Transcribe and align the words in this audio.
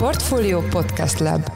Portfolio 0.00 0.60
Podcast 0.60 1.18
Lab 1.18 1.50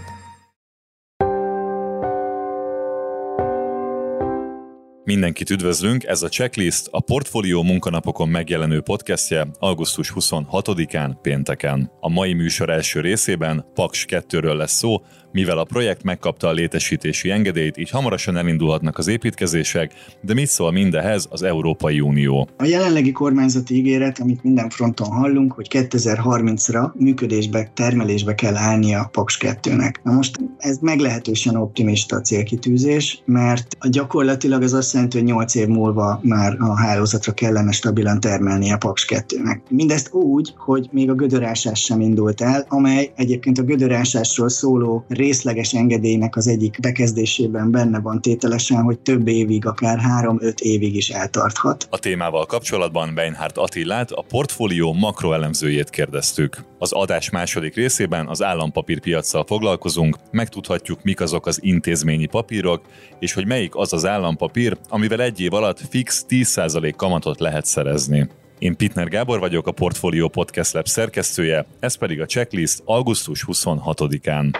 Mindenkit 5.04 5.50
üdvözlünk, 5.50 6.04
ez 6.04 6.22
a 6.22 6.28
Checklist, 6.28 6.88
a 6.90 7.00
Portfólió 7.00 7.62
munkanapokon 7.62 8.28
megjelenő 8.28 8.80
podcastje 8.80 9.46
augusztus 9.58 10.12
26-án 10.14 11.16
pénteken. 11.22 11.90
A 12.00 12.08
mai 12.08 12.32
műsor 12.32 12.70
első 12.70 13.00
részében 13.00 13.66
Paks 13.74 14.04
2-ről 14.08 14.56
lesz 14.56 14.72
szó, 14.72 14.96
mivel 15.34 15.58
a 15.58 15.64
projekt 15.64 16.02
megkapta 16.02 16.48
a 16.48 16.52
létesítési 16.52 17.30
engedélyt, 17.30 17.76
így 17.76 17.90
hamarosan 17.90 18.36
elindulhatnak 18.36 18.98
az 18.98 19.08
építkezések, 19.08 19.92
de 20.20 20.34
mit 20.34 20.46
szól 20.46 20.72
mindehez 20.72 21.26
az 21.30 21.42
Európai 21.42 22.00
Unió? 22.00 22.48
A 22.56 22.64
jelenlegi 22.64 23.12
kormányzati 23.12 23.74
ígéret, 23.74 24.18
amit 24.18 24.42
minden 24.42 24.68
fronton 24.68 25.08
hallunk, 25.08 25.52
hogy 25.52 25.66
2030-ra 25.70 26.92
működésbe, 26.94 27.70
termelésbe 27.74 28.34
kell 28.34 28.56
állnia 28.56 29.00
a 29.00 29.08
Paks 29.12 29.38
2-nek. 29.40 29.94
Na 30.02 30.12
most 30.12 30.38
ez 30.58 30.78
meglehetősen 30.80 31.56
optimista 31.56 32.20
célkitűzés, 32.20 33.22
mert 33.24 33.90
gyakorlatilag 33.90 34.62
ez 34.62 34.72
azt 34.72 34.92
jelenti, 34.92 35.18
hogy 35.18 35.26
8 35.26 35.54
év 35.54 35.66
múlva 35.66 36.20
már 36.22 36.56
a 36.58 36.76
hálózatra 36.76 37.32
kellene 37.32 37.72
stabilan 37.72 38.20
termelni 38.20 38.72
a 38.72 38.76
Paks 38.76 39.06
2-nek. 39.08 39.58
Mindezt 39.70 40.12
úgy, 40.12 40.52
hogy 40.56 40.88
még 40.92 41.10
a 41.10 41.14
gödörásás 41.14 41.80
sem 41.80 42.00
indult 42.00 42.40
el, 42.40 42.66
amely 42.68 43.12
egyébként 43.16 43.58
a 43.58 43.62
gödörásásról 43.62 44.48
szóló 44.48 45.04
részleges 45.24 45.72
engedélynek 45.72 46.36
az 46.36 46.46
egyik 46.46 46.80
bekezdésében 46.80 47.70
benne 47.70 48.00
van 48.00 48.20
tételesen, 48.20 48.82
hogy 48.82 48.98
több 48.98 49.28
évig, 49.28 49.66
akár 49.66 49.98
3-5 50.22 50.60
évig 50.60 50.94
is 50.96 51.08
eltarthat. 51.08 51.86
A 51.90 51.98
témával 51.98 52.46
kapcsolatban 52.46 53.14
Beinhardt 53.14 53.58
Attillát, 53.58 54.10
a 54.10 54.24
portfólió 54.28 54.92
makroelemzőjét 54.92 55.90
kérdeztük. 55.90 56.64
Az 56.78 56.92
adás 56.92 57.30
második 57.30 57.74
részében 57.74 58.26
az 58.26 58.42
állampapírpiacsal 58.42 59.44
foglalkozunk, 59.46 60.16
megtudhatjuk, 60.30 61.02
mik 61.02 61.20
azok 61.20 61.46
az 61.46 61.58
intézményi 61.62 62.26
papírok, 62.26 62.82
és 63.18 63.32
hogy 63.32 63.46
melyik 63.46 63.76
az 63.76 63.92
az 63.92 64.06
állampapír, 64.06 64.76
amivel 64.88 65.22
egy 65.22 65.40
év 65.40 65.52
alatt 65.52 65.80
fix 65.88 66.26
10% 66.28 66.92
kamatot 66.96 67.40
lehet 67.40 67.64
szerezni. 67.64 68.28
Én 68.58 68.76
Pitner 68.76 69.08
Gábor 69.08 69.38
vagyok, 69.38 69.66
a 69.66 69.72
Portfolio 69.72 70.28
Podcast 70.28 70.72
Lab 70.72 70.86
szerkesztője, 70.86 71.66
ez 71.80 71.94
pedig 71.94 72.20
a 72.20 72.26
checklist 72.26 72.82
augusztus 72.84 73.44
26-án. 73.46 74.54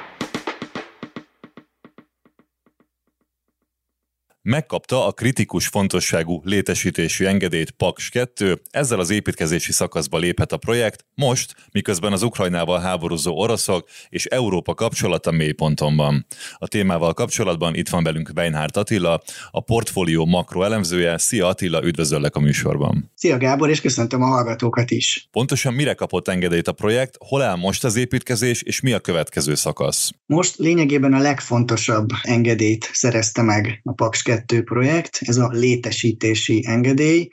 Megkapta 4.47 5.07
a 5.07 5.13
kritikus 5.13 5.67
fontosságú 5.67 6.41
létesítési 6.45 7.27
engedélyt 7.27 7.71
Paks 7.71 8.09
2, 8.09 8.61
ezzel 8.71 8.99
az 8.99 9.11
építkezési 9.11 9.73
szakaszba 9.73 10.19
léphet 10.19 10.53
a 10.53 10.57
projekt, 10.57 11.05
most, 11.15 11.55
miközben 11.73 12.13
az 12.13 12.23
Ukrajnával 12.23 12.81
háborúzó 12.81 13.39
oroszok 13.39 13.89
és 14.09 14.25
Európa 14.25 14.75
kapcsolata 14.75 15.31
mélyponton 15.31 15.97
van. 15.97 16.27
A 16.59 16.69
témával 16.69 17.15
kapcsolatban 17.15 17.75
itt 17.75 17.89
van 17.89 18.03
velünk 18.03 18.31
Weinhardt 18.37 18.77
Attila, 18.77 19.23
a 19.51 19.61
portfólió 19.61 20.25
makroelemzője. 20.25 21.19
Szia 21.19 21.47
Attila, 21.47 21.85
üdvözöllek 21.85 22.37
a 22.37 22.41
műsorban. 22.41 23.11
Szia 23.15 23.39
Gábor, 23.39 23.71
és 23.71 23.81
köszöntöm 23.81 24.23
a 24.23 24.27
hallgatókat 24.27 24.91
is. 24.91 25.29
Pontosan 25.31 25.75
mire 25.75 25.95
kapott 25.95 26.29
engedélyt 26.29 26.69
a 26.69 26.73
projekt, 26.73 27.17
hol 27.19 27.43
áll 27.43 27.57
most 27.57 27.85
az 27.85 27.97
építkezés, 27.97 28.63
és 28.63 28.81
mi 28.81 28.93
a 28.93 29.01
következő 29.01 29.55
szakasz? 29.55 30.11
Most 30.27 30.57
lényegében 30.57 31.13
a 31.13 31.19
legfontosabb 31.19 32.09
engedélyt 32.23 32.91
szerezte 32.93 33.43
meg 33.43 33.81
a 33.85 33.93
Paks 33.93 34.23
2 34.23 34.34
2 34.35 34.63
projekt, 34.63 35.19
ez 35.21 35.37
a 35.37 35.49
létesítési 35.49 36.65
engedély, 36.67 37.29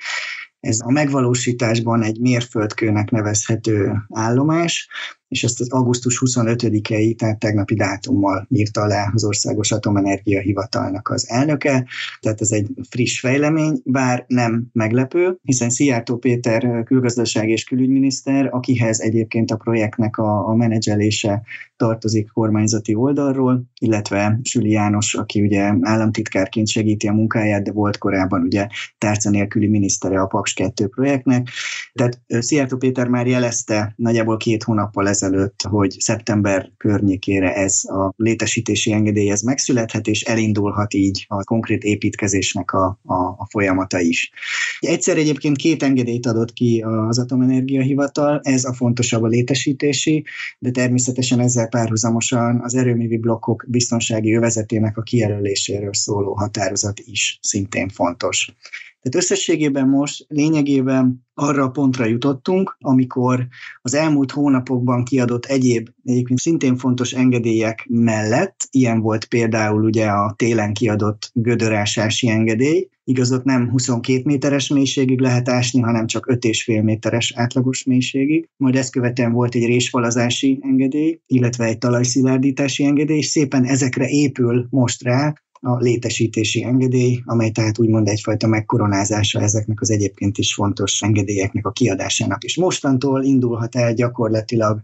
ez 0.59 0.77
a 0.83 0.91
megvalósításban 0.91 2.03
egy 2.03 2.19
mérföldkőnek 2.19 3.09
nevezhető 3.09 3.93
állomás, 4.09 4.87
és 5.31 5.43
ezt 5.43 5.59
az 5.59 5.69
augusztus 5.69 6.21
25-i, 6.25 7.15
tehát 7.15 7.39
tegnapi 7.39 7.75
dátummal 7.75 8.47
írta 8.49 8.81
alá 8.81 9.11
az 9.13 9.23
Országos 9.23 9.71
Atomenergia 9.71 10.39
Hivatalnak 10.39 11.09
az 11.09 11.29
elnöke, 11.29 11.87
tehát 12.19 12.41
ez 12.41 12.51
egy 12.51 12.67
friss 12.89 13.19
fejlemény, 13.19 13.81
bár 13.83 14.25
nem 14.27 14.67
meglepő, 14.73 15.37
hiszen 15.41 15.69
Szijjártó 15.69 16.17
Péter 16.17 16.83
külgazdaság 16.83 17.49
és 17.49 17.63
külügyminiszter, 17.63 18.47
akihez 18.51 18.99
egyébként 18.99 19.51
a 19.51 19.55
projektnek 19.55 20.17
a, 20.17 20.47
a 20.47 20.55
menedzselése 20.55 21.41
tartozik 21.75 22.31
kormányzati 22.31 22.95
oldalról, 22.95 23.63
illetve 23.79 24.39
Süli 24.43 24.69
János, 24.69 25.13
aki 25.13 25.41
ugye 25.41 25.73
államtitkárként 25.81 26.67
segíti 26.67 27.07
a 27.07 27.13
munkáját, 27.13 27.63
de 27.63 27.71
volt 27.71 27.97
korábban 27.97 28.41
ugye 28.41 28.67
tárca 28.97 29.29
nélküli 29.29 29.67
minisztere 29.67 30.21
a 30.21 30.25
Paks 30.25 30.53
2 30.53 30.87
projektnek. 30.87 31.47
Tehát 31.93 32.21
Szijjártó 32.27 32.77
Péter 32.77 33.07
már 33.07 33.27
jelezte 33.27 33.93
nagyjából 33.95 34.37
két 34.37 34.63
hónappal 34.63 35.07
ezelőtt, 35.07 35.20
hogy 35.69 35.95
szeptember 35.99 36.71
környékére 36.77 37.53
ez 37.53 37.81
a 37.83 38.13
létesítési 38.15 38.91
engedély 38.91 39.29
ez 39.29 39.41
megszülethet, 39.41 40.07
és 40.07 40.21
elindulhat 40.21 40.93
így 40.93 41.25
a 41.27 41.43
konkrét 41.43 41.83
építkezésnek 41.83 42.71
a, 42.71 42.99
a, 43.03 43.13
a 43.13 43.47
folyamata 43.49 43.99
is. 43.99 44.31
Egyszer 44.79 45.17
egyébként 45.17 45.57
két 45.57 45.83
engedélyt 45.83 46.25
adott 46.25 46.53
ki 46.53 46.83
az 47.07 47.19
Atomenergia 47.19 47.81
Hivatal, 47.81 48.39
ez 48.43 48.63
a 48.63 48.73
fontosabb 48.73 49.23
a 49.23 49.27
létesítési, 49.27 50.23
de 50.59 50.71
természetesen 50.71 51.39
ezzel 51.39 51.67
párhuzamosan 51.67 52.61
az 52.63 52.75
erőművi 52.75 53.17
blokkok 53.17 53.65
biztonsági 53.67 54.35
övezetének 54.35 54.97
a 54.97 55.01
kijelöléséről 55.01 55.93
szóló 55.93 56.33
határozat 56.33 56.99
is 56.99 57.39
szintén 57.41 57.89
fontos. 57.89 58.55
Tehát 59.01 59.17
összességében 59.23 59.87
most 59.87 60.25
lényegében 60.27 61.25
arra 61.33 61.63
a 61.63 61.69
pontra 61.69 62.05
jutottunk, 62.05 62.77
amikor 62.79 63.47
az 63.81 63.93
elmúlt 63.93 64.31
hónapokban 64.31 65.03
kiadott 65.03 65.45
egyéb, 65.45 65.89
egyébként 66.03 66.39
szintén 66.39 66.77
fontos 66.77 67.11
engedélyek 67.11 67.85
mellett, 67.89 68.67
ilyen 68.71 68.99
volt 69.01 69.25
például 69.25 69.83
ugye 69.83 70.07
a 70.07 70.33
télen 70.37 70.73
kiadott 70.73 71.31
gödörásási 71.33 72.29
engedély, 72.29 72.89
igazot 73.03 73.43
nem 73.43 73.69
22 73.69 74.21
méteres 74.25 74.67
mélységig 74.67 75.19
lehet 75.19 75.49
ásni, 75.49 75.81
hanem 75.81 76.07
csak 76.07 76.25
5,5 76.31 76.83
méteres 76.83 77.33
átlagos 77.35 77.83
mélységig. 77.83 78.49
Majd 78.57 78.75
ezt 78.75 78.91
követően 78.91 79.31
volt 79.31 79.55
egy 79.55 79.65
résfalazási 79.65 80.59
engedély, 80.61 81.19
illetve 81.27 81.65
egy 81.65 81.77
talajszilárdítási 81.77 82.83
engedély, 82.83 83.17
és 83.17 83.25
szépen 83.25 83.65
ezekre 83.65 84.07
épül 84.07 84.67
most 84.69 85.03
rá 85.03 85.33
a 85.61 85.77
létesítési 85.77 86.63
engedély, 86.63 87.21
amely 87.25 87.49
tehát 87.49 87.79
úgymond 87.79 88.07
egyfajta 88.07 88.47
megkoronázása 88.47 89.41
ezeknek 89.41 89.81
az 89.81 89.91
egyébként 89.91 90.37
is 90.37 90.53
fontos 90.53 91.01
engedélyeknek 91.01 91.65
a 91.65 91.71
kiadásának. 91.71 92.43
És 92.43 92.57
mostantól 92.57 93.23
indulhat 93.23 93.75
el 93.75 93.93
gyakorlatilag 93.93 94.81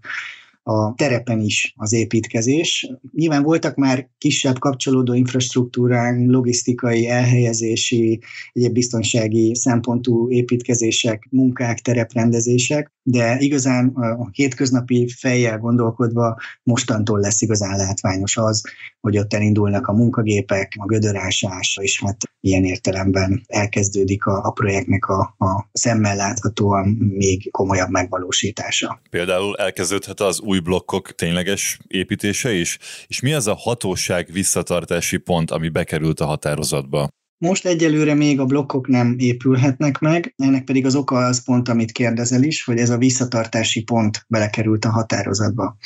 a 0.63 0.93
terepen 0.93 1.39
is 1.39 1.73
az 1.77 1.93
építkezés. 1.93 2.91
Nyilván 3.13 3.43
voltak 3.43 3.75
már 3.75 4.09
kisebb 4.17 4.59
kapcsolódó 4.59 5.13
infrastruktúránk, 5.13 6.31
logisztikai, 6.31 7.07
elhelyezési, 7.07 8.19
egyéb 8.53 8.73
biztonsági 8.73 9.55
szempontú 9.55 10.31
építkezések, 10.31 11.27
munkák, 11.31 11.79
tereprendezések, 11.79 12.91
de 13.09 13.38
igazán 13.40 13.88
a 13.88 14.29
hétköznapi 14.31 15.07
fejjel 15.18 15.57
gondolkodva 15.57 16.40
mostantól 16.63 17.19
lesz 17.19 17.41
igazán 17.41 17.78
látványos 17.78 18.38
az, 18.38 18.62
hogy 19.00 19.18
ott 19.18 19.34
elindulnak 19.34 19.88
a 19.88 19.94
munkagépek, 19.94 20.73
a 20.79 20.85
gödörásás, 20.85 21.78
és 21.81 22.01
hát 22.06 22.18
ilyen 22.40 22.63
értelemben 22.63 23.44
elkezdődik 23.47 24.25
a, 24.25 24.44
a 24.44 24.51
projektnek 24.51 25.06
a, 25.06 25.35
a 25.38 25.69
szemmel 25.72 26.16
láthatóan 26.16 26.88
még 27.18 27.51
komolyabb 27.51 27.90
megvalósítása. 27.90 29.01
Például 29.09 29.56
elkezdődhet 29.57 30.19
az 30.19 30.39
új 30.39 30.59
blokkok 30.59 31.12
tényleges 31.16 31.79
építése 31.88 32.53
is, 32.53 32.78
és 33.07 33.19
mi 33.19 33.34
az 33.34 33.47
a 33.47 33.56
hatóság 33.56 34.29
visszatartási 34.31 35.18
pont, 35.18 35.51
ami 35.51 35.69
bekerült 35.69 36.19
a 36.19 36.25
határozatba? 36.25 37.09
Most 37.39 37.65
egyelőre 37.65 38.13
még 38.13 38.39
a 38.39 38.45
blokkok 38.45 38.87
nem 38.87 39.15
épülhetnek 39.17 39.99
meg, 39.99 40.33
ennek 40.37 40.63
pedig 40.63 40.85
az 40.85 40.95
oka 40.95 41.17
az 41.17 41.43
pont, 41.43 41.69
amit 41.69 41.91
kérdezel 41.91 42.43
is, 42.43 42.63
hogy 42.63 42.77
ez 42.77 42.89
a 42.89 42.97
visszatartási 42.97 43.83
pont 43.83 44.25
belekerült 44.27 44.85
a 44.85 44.89
határozatba. 44.89 45.77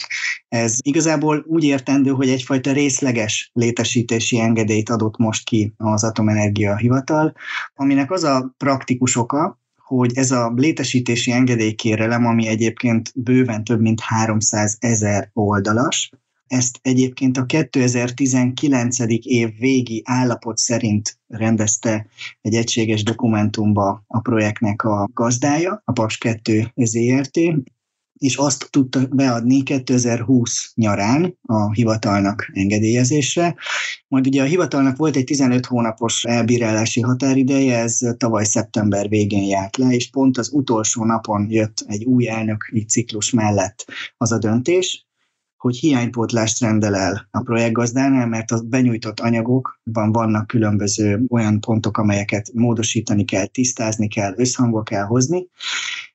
Ez 0.48 0.78
igazából 0.82 1.44
úgy 1.48 1.64
értendő, 1.64 2.12
hogy 2.12 2.30
egyfajta 2.30 2.72
részleges 2.72 3.50
létesítési 3.54 4.40
engedélyt 4.40 4.90
adott 4.90 5.18
most 5.18 5.46
ki 5.46 5.74
az 5.78 6.04
Atomenergia 6.04 6.78
Hivatal, 6.78 7.34
aminek 7.74 8.12
az 8.12 8.24
a 8.24 8.54
praktikus 8.58 9.16
oka, 9.16 9.60
hogy 9.76 10.12
ez 10.18 10.32
a 10.32 10.54
létesítési 10.56 11.32
engedélykérelem, 11.32 12.26
ami 12.26 12.48
egyébként 12.48 13.12
bőven 13.16 13.64
több 13.64 13.82
mint 13.82 14.00
300 14.00 14.78
ezer 14.80 15.30
oldalas, 15.34 16.12
ezt 16.52 16.80
egyébként 16.82 17.38
a 17.38 17.46
2019. 17.46 18.98
év 19.22 19.50
végi 19.60 20.02
állapot 20.06 20.58
szerint 20.58 21.20
rendezte 21.28 22.08
egy 22.42 22.56
egységes 22.56 23.04
dokumentumba 23.04 24.04
a 24.08 24.20
projektnek 24.20 24.84
a 24.84 25.10
gazdája, 25.14 25.82
a 25.86 25.92
PAS 25.92 26.18
2 26.18 26.72
ZRT, 26.76 27.40
és 28.18 28.36
azt 28.36 28.68
tudta 28.70 29.08
beadni 29.12 29.64
2020 29.64 30.72
nyarán 30.76 31.38
a 31.42 31.72
hivatalnak 31.72 32.50
engedélyezésre. 32.54 33.56
Majd 34.08 34.28
ugye 34.28 34.42
a 34.42 34.46
hivatalnak 34.46 34.98
volt 34.98 35.16
egy 35.16 35.24
15 35.24 35.66
hónapos 35.66 36.24
elbírálási 36.24 37.02
határideje, 37.02 37.78
ez 37.78 37.98
tavaly 38.18 38.44
szeptember 38.44 39.10
végén 39.10 39.44
járt 39.44 39.78
le, 39.78 39.90
és 39.90 40.10
pont 40.10 40.38
az 40.38 40.52
utolsó 40.54 41.06
napon 41.06 41.48
jött 41.50 41.84
egy 41.88 42.04
új 42.04 42.30
elnöki 42.30 42.86
ciklus 42.86 43.32
mellett 43.32 43.86
az 44.18 44.32
a 44.32 44.38
döntés, 44.38 45.10
hogy 45.62 45.76
hiánypótlást 45.76 46.60
rendel 46.60 46.96
el 46.96 47.28
a 47.32 47.42
projektgazdánál, 47.42 48.28
mert 48.28 48.52
a 48.52 48.62
benyújtott 48.62 49.20
anyagokban 49.20 50.12
vannak 50.12 50.48
különböző 50.48 51.26
olyan 51.30 51.60
pontok, 51.60 51.98
amelyeket 51.98 52.52
módosítani 52.54 53.26
kell, 53.26 53.46
tisztázni 53.46 54.08
kell, 54.08 54.34
összhangba 54.38 54.84
kell 54.84 55.04
hozni, 55.04 55.48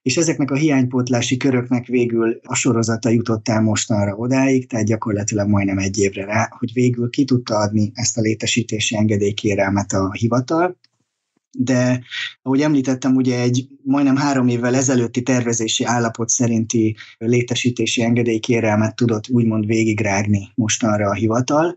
és 0.03 0.17
ezeknek 0.17 0.51
a 0.51 0.55
hiánypótlási 0.55 1.37
köröknek 1.37 1.87
végül 1.87 2.41
a 2.43 2.55
sorozata 2.55 3.09
jutott 3.09 3.49
el 3.49 3.61
mostanra 3.61 4.15
odáig, 4.15 4.69
tehát 4.69 4.87
gyakorlatilag 4.87 5.49
majdnem 5.49 5.79
egy 5.79 5.99
évre 5.99 6.25
rá, 6.25 6.49
hogy 6.59 6.73
végül 6.73 7.11
ki 7.11 7.25
tudta 7.25 7.57
adni 7.57 7.91
ezt 7.95 8.19
a 8.19 8.21
létesítési 8.21 8.97
engedélykérelmet 8.97 9.93
a 9.93 10.13
hivatal, 10.13 10.77
de 11.59 12.03
ahogy 12.43 12.61
említettem, 12.61 13.15
ugye 13.15 13.41
egy 13.41 13.69
majdnem 13.83 14.17
három 14.17 14.49
évvel 14.49 14.75
ezelőtti 14.75 15.23
tervezési 15.23 15.85
állapot 15.85 16.29
szerinti 16.29 16.97
létesítési 17.19 18.03
engedélykérelmet 18.03 18.97
tudott 18.97 19.29
úgymond 19.29 19.67
végigrágni 19.67 20.53
mostanra 20.55 21.09
a 21.09 21.15
hivatal. 21.15 21.77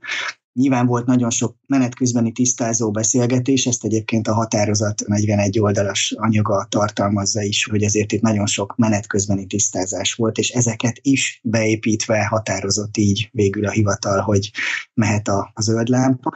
Nyilván 0.53 0.85
volt 0.85 1.05
nagyon 1.05 1.29
sok 1.29 1.55
menet 1.67 1.95
közbeni 1.95 2.31
tisztázó 2.31 2.91
beszélgetés, 2.91 3.65
ezt 3.65 3.83
egyébként 3.83 4.27
a 4.27 4.33
határozat 4.33 5.03
41 5.07 5.59
oldalas 5.59 6.13
anyaga 6.17 6.65
tartalmazza 6.69 7.41
is, 7.41 7.65
hogy 7.65 7.83
azért 7.83 8.11
itt 8.11 8.21
nagyon 8.21 8.45
sok 8.45 8.75
menet 8.77 9.07
közbeni 9.07 9.45
tisztázás 9.45 10.13
volt, 10.13 10.37
és 10.37 10.49
ezeket 10.49 10.99
is 11.01 11.39
beépítve 11.43 12.25
határozott 12.25 12.97
így 12.97 13.29
végül 13.31 13.65
a 13.65 13.71
hivatal, 13.71 14.19
hogy 14.19 14.51
mehet 14.93 15.27
a, 15.27 15.51
a 15.53 15.61
zöld 15.61 15.87
lámpa 15.87 16.33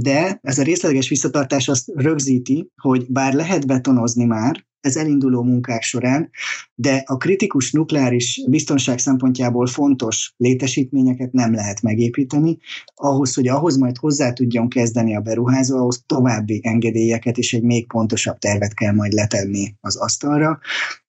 de 0.00 0.38
ez 0.42 0.58
a 0.58 0.62
részleges 0.62 1.08
visszatartás 1.08 1.68
azt 1.68 1.90
rögzíti, 1.94 2.70
hogy 2.76 3.06
bár 3.08 3.34
lehet 3.34 3.66
betonozni 3.66 4.24
már, 4.24 4.66
ez 4.80 4.96
elinduló 4.96 5.42
munkák 5.42 5.82
során, 5.82 6.30
de 6.74 7.02
a 7.06 7.16
kritikus 7.16 7.72
nukleáris 7.72 8.42
biztonság 8.48 8.98
szempontjából 8.98 9.66
fontos 9.66 10.34
létesítményeket 10.36 11.32
nem 11.32 11.54
lehet 11.54 11.82
megépíteni. 11.82 12.58
Ahhoz, 12.94 13.34
hogy 13.34 13.48
ahhoz 13.48 13.76
majd 13.76 13.96
hozzá 13.96 14.32
tudjon 14.32 14.68
kezdeni 14.68 15.16
a 15.16 15.20
beruházó, 15.20 15.76
ahhoz 15.78 16.02
további 16.06 16.60
engedélyeket 16.62 17.38
és 17.38 17.52
egy 17.52 17.62
még 17.62 17.86
pontosabb 17.86 18.38
tervet 18.38 18.74
kell 18.74 18.92
majd 18.92 19.12
letenni 19.12 19.74
az 19.80 19.96
asztalra. 19.96 20.58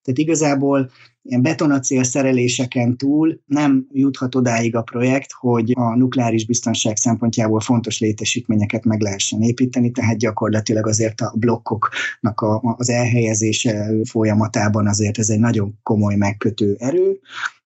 Tehát 0.02 0.18
igazából 0.18 0.90
ilyen 1.22 1.42
betonacél 1.42 2.02
szereléseken 2.02 2.96
túl 2.96 3.40
nem 3.46 3.86
juthat 3.92 4.34
odáig 4.34 4.76
a 4.76 4.82
projekt, 4.82 5.32
hogy 5.32 5.72
a 5.74 5.96
nukleáris 5.96 6.46
biztonság 6.46 6.96
szempontjából 6.96 7.60
fontos 7.60 8.00
létesítményeket 8.00 8.84
meg 8.84 9.00
lehessen 9.00 9.42
építeni, 9.42 9.90
tehát 9.90 10.18
gyakorlatilag 10.18 10.86
azért 10.86 11.20
a 11.20 11.34
blokkoknak 11.36 12.40
a, 12.40 12.74
az 12.76 12.90
elhelyezése 12.90 13.90
folyamatában 14.04 14.86
azért 14.86 15.18
ez 15.18 15.28
egy 15.28 15.38
nagyon 15.38 15.78
komoly 15.82 16.14
megkötő 16.14 16.76
erő. 16.78 17.20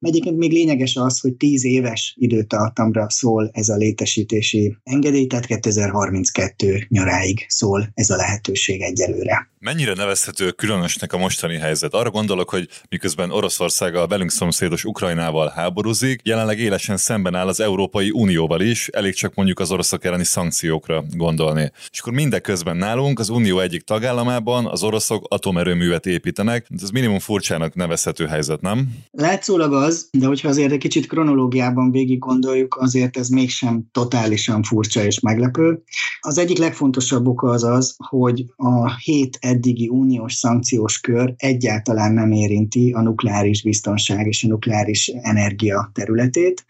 Egyébként 0.04 0.36
még 0.36 0.52
lényeges 0.52 0.96
az, 0.96 1.20
hogy 1.20 1.34
10 1.34 1.64
éves 1.64 2.14
időtartamra 2.18 3.10
szól 3.10 3.50
ez 3.52 3.68
a 3.68 3.76
létesítési 3.76 4.76
engedély, 4.82 5.26
tehát 5.26 5.46
2032 5.46 6.86
nyaráig 6.88 7.44
szól 7.48 7.90
ez 7.94 8.10
a 8.10 8.16
lehetőség 8.16 8.82
egyelőre. 8.82 9.52
Mennyire 9.64 9.94
nevezhető 9.94 10.50
különösnek 10.50 11.12
a 11.12 11.18
mostani 11.18 11.56
helyzet? 11.56 11.94
Arra 11.94 12.10
gondolok, 12.10 12.50
hogy 12.50 12.68
miközben 12.88 13.30
Oroszország 13.30 13.94
a 13.94 14.06
velünk 14.06 14.30
szomszédos 14.30 14.84
Ukrajnával 14.84 15.52
háborúzik, 15.54 16.20
jelenleg 16.24 16.58
élesen 16.58 16.96
szemben 16.96 17.34
áll 17.34 17.48
az 17.48 17.60
Európai 17.60 18.10
Unióval 18.10 18.60
is, 18.60 18.88
elég 18.88 19.14
csak 19.14 19.34
mondjuk 19.34 19.58
az 19.58 19.70
oroszok 19.70 20.04
elleni 20.04 20.24
szankciókra 20.24 21.04
gondolni. 21.16 21.72
És 21.90 22.00
akkor 22.00 22.12
mindeközben 22.12 22.76
nálunk 22.76 23.18
az 23.18 23.28
Unió 23.28 23.58
egyik 23.58 23.82
tagállamában 23.82 24.66
az 24.66 24.82
oroszok 24.82 25.26
atomerőművet 25.28 26.06
építenek, 26.06 26.66
ez 26.82 26.90
minimum 26.90 27.18
furcsának 27.18 27.74
nevezhető 27.74 28.26
helyzet, 28.26 28.60
nem? 28.60 28.88
Látszólag 29.10 29.72
az, 29.72 29.93
de 30.10 30.26
hogyha 30.26 30.48
azért 30.48 30.72
egy 30.72 30.78
kicsit 30.78 31.06
kronológiában 31.06 31.90
végig 31.90 32.18
gondoljuk, 32.18 32.76
azért 32.76 33.16
ez 33.16 33.28
mégsem 33.28 33.84
totálisan 33.92 34.62
furcsa 34.62 35.04
és 35.04 35.20
meglepő. 35.20 35.82
Az 36.20 36.38
egyik 36.38 36.58
legfontosabb 36.58 37.26
oka 37.26 37.48
az 37.50 37.64
az, 37.64 37.94
hogy 38.08 38.44
a 38.56 38.96
hét 38.96 39.38
eddigi 39.40 39.88
uniós 39.88 40.34
szankciós 40.34 41.00
kör 41.00 41.34
egyáltalán 41.36 42.12
nem 42.12 42.30
érinti 42.32 42.92
a 42.92 43.02
nukleáris 43.02 43.62
biztonság 43.62 44.26
és 44.26 44.44
a 44.44 44.48
nukleáris 44.48 45.06
energia 45.06 45.90
területét. 45.94 46.64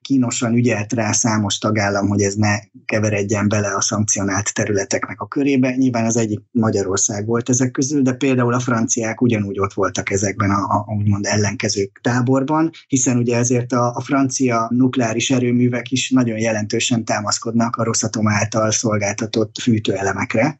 Kínosan 0.00 0.54
ügyelt 0.54 0.92
rá 0.92 1.12
számos 1.12 1.58
tagállam, 1.58 2.08
hogy 2.08 2.22
ez 2.22 2.34
ne 2.34 2.58
keveredjen 2.84 3.48
bele 3.48 3.74
a 3.74 3.80
szankcionált 3.80 4.54
területeknek 4.54 5.20
a 5.20 5.26
körébe. 5.26 5.76
Nyilván 5.76 6.04
az 6.04 6.16
egyik 6.16 6.40
Magyarország 6.50 7.26
volt 7.26 7.48
ezek 7.48 7.70
közül, 7.70 8.02
de 8.02 8.12
például 8.12 8.54
a 8.54 8.60
franciák 8.60 9.20
ugyanúgy 9.20 9.58
ott 9.58 9.72
voltak 9.72 10.10
ezekben 10.10 10.50
a, 10.50 10.74
a 10.74 10.94
úgymond 10.98 11.26
ellenkezők 11.26 12.00
táborban, 12.02 12.67
hiszen 12.86 13.16
ugye 13.16 13.36
ezért 13.36 13.72
a, 13.72 13.94
a 13.94 14.00
francia 14.00 14.68
nukleáris 14.70 15.30
erőművek 15.30 15.90
is 15.90 16.10
nagyon 16.10 16.38
jelentősen 16.38 17.04
támaszkodnak 17.04 17.76
a 17.76 17.84
Rosszatom 17.84 18.28
által 18.28 18.70
szolgáltatott 18.70 19.58
fűtőelemekre. 19.60 20.56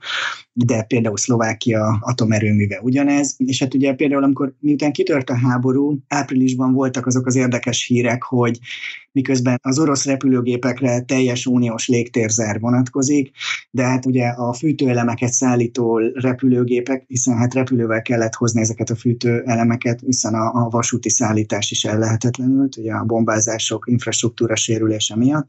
De 0.52 0.82
például 0.82 1.16
Szlovákia 1.16 1.98
atomerőműve 2.00 2.80
ugyanez, 2.82 3.34
és 3.38 3.58
hát 3.58 3.74
ugye 3.74 3.94
például 3.94 4.22
amikor 4.22 4.54
miután 4.60 4.92
kitört 4.92 5.30
a 5.30 5.36
háború, 5.36 5.98
áprilisban 6.08 6.72
voltak 6.72 7.06
azok 7.06 7.26
az 7.26 7.36
érdekes 7.36 7.86
hírek, 7.86 8.22
hogy 8.22 8.58
miközben 9.12 9.58
az 9.62 9.78
orosz 9.78 10.04
repülőgépekre 10.04 11.00
teljes 11.00 11.46
uniós 11.46 11.88
légtérzár 11.88 12.60
vonatkozik, 12.60 13.30
de 13.70 13.82
hát 13.82 14.06
ugye 14.06 14.28
a 14.28 14.52
fűtőelemeket 14.52 15.32
szállító 15.32 15.98
repülőgépek, 15.98 17.04
hiszen 17.06 17.36
hát 17.36 17.54
repülővel 17.54 18.02
kellett 18.02 18.34
hozni 18.34 18.60
ezeket 18.60 18.90
a 18.90 18.96
fűtőelemeket, 18.96 20.00
hiszen 20.00 20.34
a, 20.34 20.64
a 20.64 20.68
vasúti 20.68 21.10
szállítás 21.10 21.70
is 21.70 21.84
ellehetetlenült, 21.84 22.76
ugye 22.76 22.92
a 22.92 23.04
bombázások 23.04 23.84
infrastruktúra 23.88 24.56
sérülése 24.56 25.16
miatt, 25.16 25.48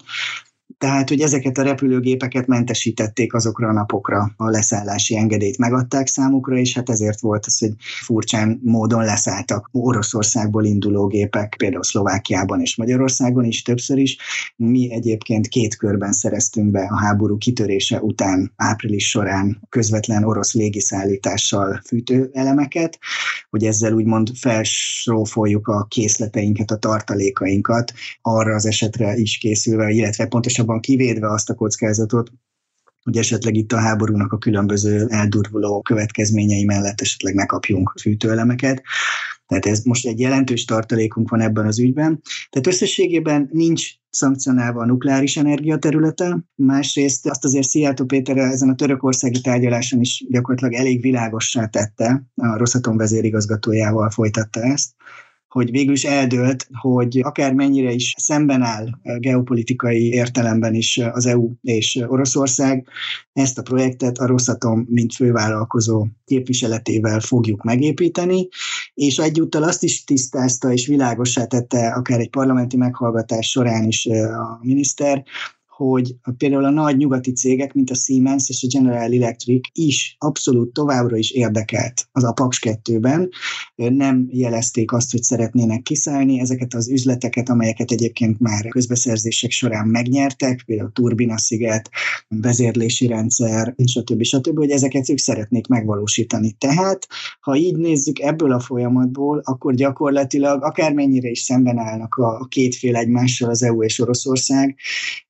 tehát, 0.77 1.09
hogy 1.09 1.21
ezeket 1.21 1.57
a 1.57 1.61
repülőgépeket 1.61 2.47
mentesítették 2.47 3.33
azokra 3.33 3.67
a 3.67 3.71
napokra, 3.71 4.31
a 4.37 4.49
leszállási 4.49 5.17
engedélyt 5.17 5.57
megadták 5.57 6.07
számukra, 6.07 6.57
és 6.57 6.73
hát 6.73 6.89
ezért 6.89 7.19
volt 7.19 7.45
az, 7.45 7.57
hogy 7.57 7.73
furcsán 8.03 8.59
módon 8.63 9.03
leszálltak 9.03 9.69
Oroszországból 9.71 10.65
induló 10.65 11.07
gépek, 11.07 11.55
például 11.57 11.83
Szlovákiában 11.83 12.61
és 12.61 12.75
Magyarországon 12.75 13.43
is 13.43 13.61
többször 13.61 13.97
is. 13.97 14.17
Mi 14.55 14.91
egyébként 14.91 15.47
két 15.47 15.75
körben 15.75 16.11
szereztünk 16.11 16.71
be 16.71 16.87
a 16.91 16.99
háború 16.99 17.37
kitörése 17.37 18.01
után 18.01 18.51
április 18.55 19.09
során 19.09 19.61
közvetlen 19.69 20.23
orosz 20.23 20.53
légiszállítással 20.53 21.81
fűtőelemeket, 21.85 22.99
hogy 23.49 23.63
ezzel 23.63 23.93
úgymond 23.93 24.29
felsrófoljuk 24.35 25.67
a 25.67 25.85
készleteinket, 25.89 26.71
a 26.71 26.77
tartalékainkat 26.77 27.93
arra 28.21 28.55
az 28.55 28.65
esetre 28.65 29.15
is 29.15 29.37
készülve, 29.37 29.89
illetve 29.89 30.25
pontosan 30.25 30.58
pontosabban 30.59 30.79
kivédve 30.79 31.31
azt 31.31 31.49
a 31.49 31.53
kockázatot, 31.53 32.31
hogy 33.03 33.17
esetleg 33.17 33.55
itt 33.55 33.71
a 33.71 33.79
háborúnak 33.79 34.31
a 34.31 34.37
különböző 34.37 35.05
eldurvuló 35.09 35.81
következményei 35.81 36.63
mellett 36.63 37.01
esetleg 37.01 37.33
ne 37.33 37.45
kapjunk 37.45 37.93
fűtőelemeket. 38.01 38.81
Tehát 39.47 39.65
ez 39.65 39.83
most 39.83 40.07
egy 40.07 40.19
jelentős 40.19 40.65
tartalékunk 40.65 41.29
van 41.29 41.41
ebben 41.41 41.65
az 41.65 41.79
ügyben. 41.79 42.21
Tehát 42.49 42.67
összességében 42.67 43.49
nincs 43.51 43.91
szankcionálva 44.09 44.81
a 44.81 44.85
nukleáris 44.85 45.37
energia 45.37 45.77
területe. 45.77 46.37
Másrészt 46.55 47.27
azt 47.27 47.45
azért 47.45 47.67
Szijjártó 47.67 48.05
Péter 48.05 48.37
ezen 48.37 48.69
a 48.69 48.75
törökországi 48.75 49.41
tárgyaláson 49.41 49.99
is 49.99 50.25
gyakorlatilag 50.29 50.73
elég 50.73 51.01
világossá 51.01 51.67
tette, 51.67 52.23
a 52.35 52.57
Rosszatom 52.57 52.97
vezérigazgatójával 52.97 54.09
folytatta 54.09 54.61
ezt, 54.61 54.91
hogy 55.49 55.71
végül 55.71 55.93
is 55.93 56.03
eldőlt, 56.03 56.67
hogy 56.81 57.19
akár 57.23 57.53
mennyire 57.53 57.91
is 57.91 58.13
szemben 58.17 58.61
áll 58.61 58.87
geopolitikai 59.17 60.09
értelemben 60.11 60.73
is 60.73 60.97
az 61.11 61.25
EU 61.25 61.51
és 61.61 62.03
Oroszország, 62.07 62.87
ezt 63.33 63.57
a 63.57 63.61
projektet 63.61 64.17
a 64.17 64.25
Rosszatom, 64.25 64.85
mint 64.89 65.13
fővállalkozó 65.13 66.07
képviseletével 66.25 67.19
fogjuk 67.19 67.63
megépíteni, 67.63 68.47
és 68.93 69.17
egyúttal 69.17 69.63
azt 69.63 69.83
is 69.83 70.03
tisztázta 70.03 70.71
és 70.71 70.87
világossá 70.87 71.45
tette 71.45 71.87
akár 71.87 72.19
egy 72.19 72.29
parlamenti 72.29 72.77
meghallgatás 72.77 73.49
során 73.49 73.87
is 73.87 74.05
a 74.05 74.59
miniszter, 74.61 75.23
hogy 75.79 76.15
például 76.37 76.65
a 76.65 76.69
nagy 76.69 76.97
nyugati 76.97 77.31
cégek, 77.31 77.73
mint 77.73 77.89
a 77.89 77.95
Siemens 77.95 78.49
és 78.49 78.63
a 78.63 78.77
General 78.77 79.13
Electric 79.13 79.69
is 79.73 80.15
abszolút 80.17 80.73
továbbra 80.73 81.17
is 81.17 81.31
érdekelt 81.31 82.07
az 82.11 82.23
a 82.23 82.31
Paks 82.31 82.59
2-ben. 82.63 83.29
Nem 83.75 84.27
jelezték 84.31 84.91
azt, 84.91 85.11
hogy 85.11 85.23
szeretnének 85.23 85.81
kiszállni 85.81 86.39
ezeket 86.39 86.73
az 86.73 86.89
üzleteket, 86.89 87.49
amelyeket 87.49 87.91
egyébként 87.91 88.39
már 88.39 88.67
közbeszerzések 88.67 89.51
során 89.51 89.87
megnyertek, 89.87 90.63
például 90.65 90.91
Turbina 90.91 91.37
sziget, 91.37 91.89
vezérlési 92.27 93.07
rendszer, 93.07 93.75
stb. 93.85 94.23
stb., 94.23 94.57
hogy 94.57 94.69
ezeket 94.69 95.09
ők 95.09 95.17
szeretnék 95.17 95.67
megvalósítani. 95.67 96.51
Tehát, 96.51 97.07
ha 97.39 97.55
így 97.55 97.75
nézzük 97.75 98.19
ebből 98.19 98.51
a 98.51 98.59
folyamatból, 98.59 99.41
akkor 99.43 99.73
gyakorlatilag 99.73 100.63
akármennyire 100.63 101.29
is 101.29 101.39
szemben 101.39 101.77
állnak 101.77 102.15
a 102.15 102.45
két 102.49 102.75
fél 102.75 102.95
egymással 102.95 103.49
az 103.49 103.63
EU 103.63 103.83
és 103.83 103.99
Oroszország, 103.99 104.75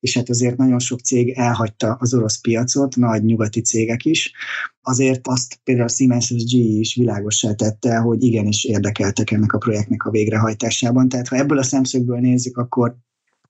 és 0.00 0.16
hát 0.16 0.28
az 0.28 0.38
azért 0.40 0.56
nagyon 0.56 0.78
sok 0.78 1.00
cég 1.00 1.30
elhagyta 1.30 1.96
az 2.00 2.14
orosz 2.14 2.40
piacot, 2.40 2.96
nagy 2.96 3.24
nyugati 3.24 3.60
cégek 3.60 4.04
is, 4.04 4.32
azért 4.82 5.28
azt 5.28 5.60
például 5.64 5.86
a 5.86 5.90
Siemens 5.90 6.26
SG 6.26 6.52
is 6.54 6.94
világosá 6.94 7.52
tette, 7.52 7.96
hogy 7.96 8.22
igenis 8.22 8.64
érdekeltek 8.64 9.30
ennek 9.30 9.52
a 9.52 9.58
projektnek 9.58 10.04
a 10.04 10.10
végrehajtásában. 10.10 11.08
Tehát 11.08 11.28
ha 11.28 11.36
ebből 11.36 11.58
a 11.58 11.62
szemszögből 11.62 12.18
nézzük, 12.18 12.56
akkor 12.56 12.96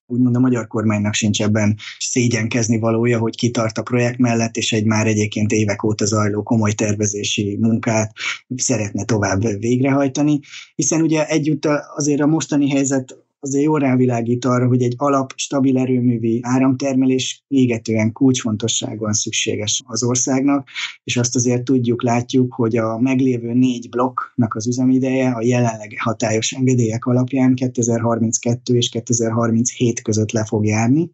úgymond 0.07 0.37
a 0.37 0.41
magyar 0.41 0.67
kormánynak 0.67 1.15
sincs 1.15 1.43
ebben 1.43 1.77
szégyenkezni 1.99 2.79
valója, 2.79 3.19
hogy 3.19 3.37
kitart 3.37 3.79
a 3.79 3.83
projekt 3.83 4.19
mellett, 4.19 4.57
és 4.57 4.73
egy 4.73 4.85
már 4.85 5.07
egyébként 5.07 5.53
évek 5.53 5.83
óta 5.83 6.05
zajló 6.05 6.43
komoly 6.43 6.73
tervezési 6.73 7.57
munkát 7.61 8.13
szeretne 8.57 9.05
tovább 9.05 9.43
végrehajtani, 9.59 10.41
hiszen 10.75 11.03
ugye 11.03 11.27
együtt 11.27 11.67
azért 11.97 12.21
a 12.21 12.27
mostani 12.27 12.71
helyzet 12.71 13.17
azért 13.41 13.65
jól 13.65 13.79
rávilágít 13.79 14.45
arra, 14.45 14.67
hogy 14.67 14.83
egy 14.83 14.95
alap, 14.97 15.33
stabil 15.37 15.79
erőművi 15.79 16.41
áramtermelés 16.43 17.45
égetően 17.49 18.13
kulcsfontosságban 18.13 19.13
szükséges 19.13 19.83
az 19.87 20.03
országnak, 20.03 20.69
és 21.05 21.17
azt 21.17 21.37
azért 21.37 21.65
tudjuk, 21.65 22.03
látjuk, 22.03 22.55
hogy 22.55 22.77
a 22.77 22.99
meglévő 22.99 23.53
négy 23.53 23.89
blokknak 23.89 24.55
az 24.55 24.67
üzemideje 24.67 25.31
a 25.31 25.43
jelenleg 25.43 25.95
hatályos 25.99 26.53
engedélyek 26.53 27.05
alapján 27.05 27.55
2032 27.55 28.77
és 28.77 28.89
2037 28.89 30.03
között 30.03 30.31
le 30.31 30.45
fog 30.45 30.67
járni, 30.67 31.11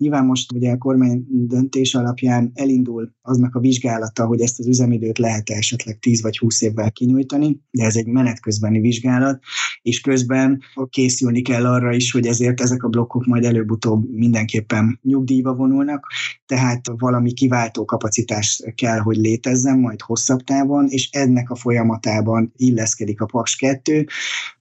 Nyilván 0.00 0.24
most 0.24 0.52
ugye 0.52 0.70
a 0.70 0.78
kormány 0.78 1.24
döntés 1.28 1.94
alapján 1.94 2.50
elindul 2.54 3.12
aznak 3.22 3.54
a 3.54 3.60
vizsgálata, 3.60 4.26
hogy 4.26 4.40
ezt 4.40 4.58
az 4.58 4.66
üzemidőt 4.66 5.18
lehet 5.18 5.50
esetleg 5.50 5.98
10 5.98 6.22
vagy 6.22 6.38
20 6.38 6.62
évvel 6.62 6.92
kinyújtani, 6.92 7.60
de 7.70 7.84
ez 7.84 7.96
egy 7.96 8.06
menetközbeni 8.06 8.80
vizsgálat, 8.80 9.42
és 9.82 10.00
közben 10.00 10.62
készülni 10.90 11.42
kell 11.42 11.66
arra 11.66 11.92
is, 11.92 12.12
hogy 12.12 12.26
ezért 12.26 12.60
ezek 12.60 12.82
a 12.82 12.88
blokkok 12.88 13.24
majd 13.24 13.44
előbb-utóbb 13.44 14.10
mindenképpen 14.10 14.98
nyugdíjba 15.02 15.54
vonulnak, 15.54 16.06
tehát 16.46 16.80
valami 16.98 17.32
kiváltó 17.32 17.84
kapacitás 17.84 18.62
kell, 18.74 18.98
hogy 18.98 19.16
létezzen 19.16 19.78
majd 19.78 20.00
hosszabb 20.00 20.40
távon, 20.40 20.86
és 20.88 21.08
ennek 21.12 21.50
a 21.50 21.54
folyamatában 21.54 22.52
illeszkedik 22.56 23.20
a 23.20 23.26
Paks 23.26 23.56
2, 23.56 24.06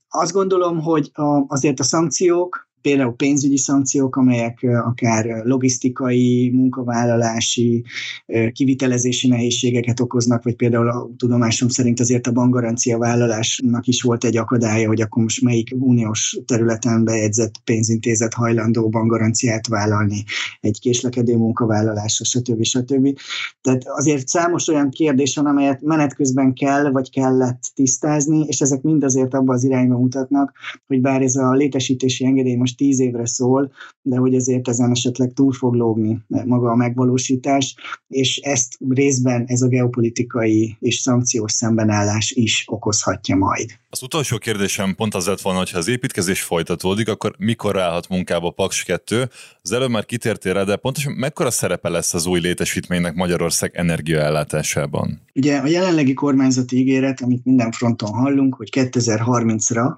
azt 0.10 0.32
gondolom, 0.32 0.80
hogy 0.80 1.12
azért 1.48 1.80
a 1.80 1.84
szankciók 1.84 2.69
például 2.81 3.15
pénzügyi 3.15 3.57
szankciók, 3.57 4.15
amelyek 4.15 4.59
akár 4.63 5.25
logisztikai, 5.43 6.51
munkavállalási, 6.53 7.83
kivitelezési 8.51 9.27
nehézségeket 9.27 10.00
okoznak, 10.00 10.43
vagy 10.43 10.55
például 10.55 10.89
a 10.89 11.09
tudomásom 11.17 11.67
szerint 11.67 12.00
azért 12.00 12.27
a 12.27 12.31
bankgarancia 12.31 12.98
vállalásnak 12.98 13.88
is 13.88 14.01
volt 14.01 14.24
egy 14.24 14.38
akadálya, 14.38 14.88
hogy 14.88 15.01
akkor 15.01 15.24
most 15.24 15.41
melyik 15.41 15.75
uniós 15.79 16.39
területen 16.45 17.03
bejegyzett 17.03 17.53
pénzintézet 17.63 18.33
hajlandó 18.33 18.89
bankgaranciát 18.89 19.67
vállalni, 19.67 20.24
egy 20.59 20.79
késlekedő 20.79 21.38
munkavállalásra, 21.38 22.25
stb. 22.25 22.63
stb. 22.63 23.19
Tehát 23.62 23.83
azért 23.86 24.27
számos 24.27 24.67
olyan 24.67 24.89
kérdés 24.89 25.36
van, 25.36 25.45
amelyet 25.45 25.81
menet 25.81 26.15
közben 26.15 26.53
kell, 26.53 26.91
vagy 26.91 27.12
kellett 27.12 27.71
tisztázni, 27.75 28.45
és 28.48 28.59
ezek 28.59 28.81
mind 28.81 29.03
azért 29.03 29.33
abba 29.33 29.53
az 29.53 29.63
irányba 29.63 29.98
mutatnak, 29.98 30.53
hogy 30.88 31.01
bár 31.01 31.21
ez 31.21 31.36
a 31.36 31.53
létesítési 31.53 32.25
engedély 32.25 32.55
most 32.55 32.69
most 32.70 32.78
tíz 32.78 33.00
évre 33.00 33.26
szól, 33.26 33.72
de 34.02 34.18
hogy 34.18 34.34
ezért 34.34 34.68
ezen 34.68 34.92
esetleg 34.92 35.32
túl 35.34 35.54
fog 35.54 35.74
lógni 35.74 36.20
maga 36.28 36.70
a 36.70 36.76
megvalósítás, 36.76 37.76
és 38.08 38.38
ezt 38.38 38.78
részben 38.90 39.44
ez 39.48 39.62
a 39.62 39.68
geopolitikai 39.68 40.78
és 40.80 40.96
szankciós 40.96 41.52
szembenállás 41.52 42.32
is 42.32 42.64
okozhatja 42.68 43.36
majd. 43.36 43.72
Az 43.90 44.04
utolsó 44.04 44.38
kérdésem 44.38 44.96
pont 44.96 45.16
az 45.16 45.26
lett 45.26 45.42
volna, 45.42 45.60
hogy 45.60 45.72
ha 45.72 45.78
az 45.78 45.88
építkezés 45.88 46.42
folytatódik, 46.42 47.10
akkor 47.10 47.36
mikor 47.38 47.80
állhat 47.80 48.10
munkába 48.10 48.52
Paks 48.52 48.84
2? 48.84 49.30
Az 49.62 49.72
előbb 49.72 49.90
már 49.90 50.06
kitértél 50.06 50.54
rá, 50.54 50.64
de 50.64 50.76
pontosan 50.76 51.14
mekkora 51.14 51.52
szerepe 51.52 51.90
lesz 51.90 52.14
az 52.14 52.26
új 52.26 52.40
létesítménynek 52.40 53.16
Magyarország 53.16 53.72
energiaellátásában? 53.74 55.22
Ugye 55.36 55.58
a 55.58 55.68
jelenlegi 55.68 56.14
kormányzati 56.14 56.78
ígéret, 56.78 57.22
amit 57.22 57.46
minden 57.46 57.72
fronton 57.72 58.10
hallunk, 58.10 58.56
hogy 58.56 58.70
2030-ra 58.72 59.98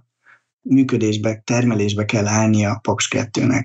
működésbe, 0.62 1.42
termelésbe 1.46 2.06
kell 2.06 2.28
állnia 2.28 2.72
a 2.72 2.80
Paks 2.82 3.08
2-nek. 3.12 3.64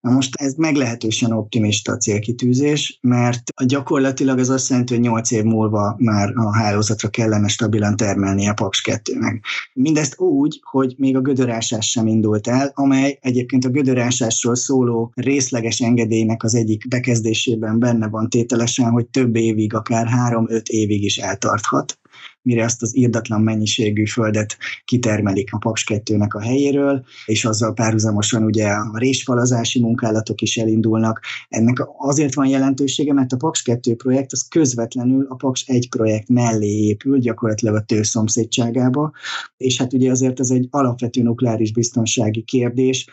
Na 0.00 0.10
most 0.10 0.34
ez 0.36 0.54
meglehetősen 0.54 1.32
optimista 1.32 1.96
célkitűzés, 1.96 2.98
mert 3.00 3.42
gyakorlatilag 3.66 4.38
ez 4.38 4.48
azt 4.48 4.68
jelenti, 4.68 4.94
hogy 4.94 5.02
8 5.02 5.30
év 5.30 5.42
múlva 5.42 5.94
már 5.98 6.32
a 6.34 6.56
hálózatra 6.56 7.08
kellene 7.08 7.48
stabilan 7.48 7.96
termelni 7.96 8.48
a 8.48 8.54
Paks 8.54 8.82
2-nek. 8.84 9.40
Mindezt 9.72 10.18
úgy, 10.18 10.60
hogy 10.62 10.94
még 10.98 11.16
a 11.16 11.20
gödörásás 11.20 11.90
sem 11.90 12.06
indult 12.06 12.48
el, 12.48 12.70
amely 12.74 13.18
egyébként 13.20 13.64
a 13.64 13.70
gödörásásról 13.70 14.56
szóló 14.56 15.12
részleges 15.14 15.78
engedélynek 15.80 16.42
az 16.42 16.54
egyik 16.54 16.88
bekezdésében 16.88 17.78
benne 17.78 18.08
van 18.08 18.28
tételesen, 18.28 18.90
hogy 18.90 19.06
több 19.06 19.36
évig, 19.36 19.74
akár 19.74 20.08
3-5 20.30 20.66
évig 20.66 21.04
is 21.04 21.16
eltarthat 21.16 21.98
mire 22.42 22.64
azt 22.64 22.82
az 22.82 22.96
írdatlan 22.96 23.40
mennyiségű 23.40 24.04
földet 24.04 24.56
kitermelik 24.84 25.52
a 25.52 25.58
Paks 25.58 25.84
2-nek 25.88 26.28
a 26.28 26.40
helyéről, 26.40 27.04
és 27.26 27.44
azzal 27.44 27.74
párhuzamosan 27.74 28.42
ugye 28.42 28.66
a 28.66 28.98
résfalazási 28.98 29.80
munkálatok 29.80 30.40
is 30.40 30.56
elindulnak. 30.56 31.20
Ennek 31.48 31.82
azért 31.96 32.34
van 32.34 32.46
jelentősége, 32.46 33.12
mert 33.12 33.32
a 33.32 33.36
Paks 33.36 33.62
2 33.62 33.94
projekt 33.94 34.32
az 34.32 34.48
közvetlenül 34.48 35.26
a 35.28 35.34
Paks 35.34 35.64
1 35.66 35.88
projekt 35.88 36.28
mellé 36.28 36.86
épül, 36.86 37.18
gyakorlatilag 37.18 37.74
a 37.74 37.84
tő 37.84 38.02
szomszédságába, 38.02 39.12
és 39.56 39.78
hát 39.78 39.92
ugye 39.92 40.10
azért 40.10 40.40
ez 40.40 40.50
egy 40.50 40.66
alapvető 40.70 41.22
nukleáris 41.22 41.72
biztonsági 41.72 42.42
kérdés, 42.42 43.06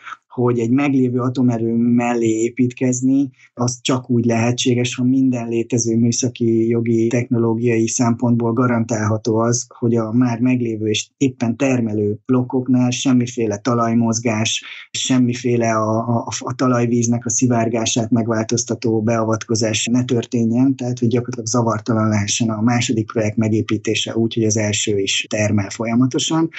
hogy 0.44 0.60
egy 0.60 0.70
meglévő 0.70 1.20
atomerő 1.20 1.76
mellé 1.76 2.28
építkezni, 2.28 3.30
az 3.54 3.80
csak 3.82 4.10
úgy 4.10 4.26
lehetséges, 4.26 4.96
ha 4.96 5.04
minden 5.04 5.48
létező 5.48 5.98
műszaki, 5.98 6.68
jogi, 6.68 7.08
technológiai 7.08 7.88
szempontból 7.88 8.54
garantálható 8.54 9.38
az, 9.38 9.66
hogy 9.80 9.96
a 9.96 10.12
már 10.12 10.40
meglévő 10.40 10.88
és 10.88 11.10
éppen 11.18 11.58
termelő 11.58 12.18
blokkoknál 12.26 12.90
semmiféle 12.90 13.58
talajmozgás, 13.58 14.64
semmiféle 14.92 15.72
a, 15.72 15.98
a, 15.98 16.28
a 16.40 16.54
talajvíznek 16.56 17.26
a 17.26 17.30
szivárgását 17.30 18.12
megváltoztató 18.12 19.02
beavatkozás 19.02 19.86
ne 19.92 20.04
történjen, 20.04 20.76
tehát 20.76 21.00
hogy 21.00 21.08
gyakorlatilag 21.08 21.48
zavartalan 21.48 22.08
lehessen 22.08 22.50
a 22.50 22.62
második 22.62 23.06
projekt 23.06 23.38
megépítése 23.38 24.16
úgy, 24.16 24.34
hogy 24.34 24.44
az 24.44 24.58
első 24.58 24.98
is 24.98 25.26
termel 25.30 25.70
folyamatosan. 25.70 26.50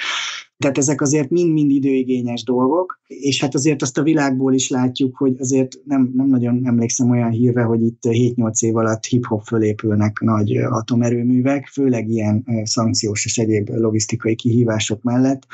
Tehát 0.63 0.77
ezek 0.77 1.01
azért 1.01 1.29
mind-mind 1.29 1.71
időigényes 1.71 2.43
dolgok, 2.43 2.99
és 3.07 3.41
hát 3.41 3.55
azért 3.55 3.81
azt 3.81 3.97
a 3.97 4.03
világból 4.03 4.53
is 4.53 4.69
látjuk, 4.69 5.17
hogy 5.17 5.35
azért 5.39 5.77
nem, 5.83 6.11
nem 6.13 6.27
nagyon 6.27 6.61
emlékszem 6.65 7.09
olyan 7.09 7.29
hírre, 7.29 7.63
hogy 7.63 7.81
itt 7.81 8.01
7-8 8.01 8.63
év 8.63 8.75
alatt 8.75 9.05
hip-hop 9.05 9.43
fölépülnek 9.43 10.19
nagy 10.19 10.55
atomerőművek, 10.57 11.67
főleg 11.67 12.09
ilyen 12.09 12.45
szankciós 12.63 13.25
és 13.25 13.37
egyéb 13.37 13.69
logisztikai 13.69 14.35
kihívások 14.35 15.01
mellett. 15.01 15.45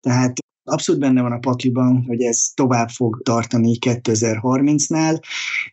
Tehát 0.00 0.32
abszolút 0.64 1.00
benne 1.00 1.22
van 1.22 1.32
a 1.32 1.38
pakliban, 1.38 2.04
hogy 2.06 2.22
ez 2.22 2.50
tovább 2.54 2.88
fog 2.88 3.20
tartani 3.22 3.76
2030-nál, 3.86 5.20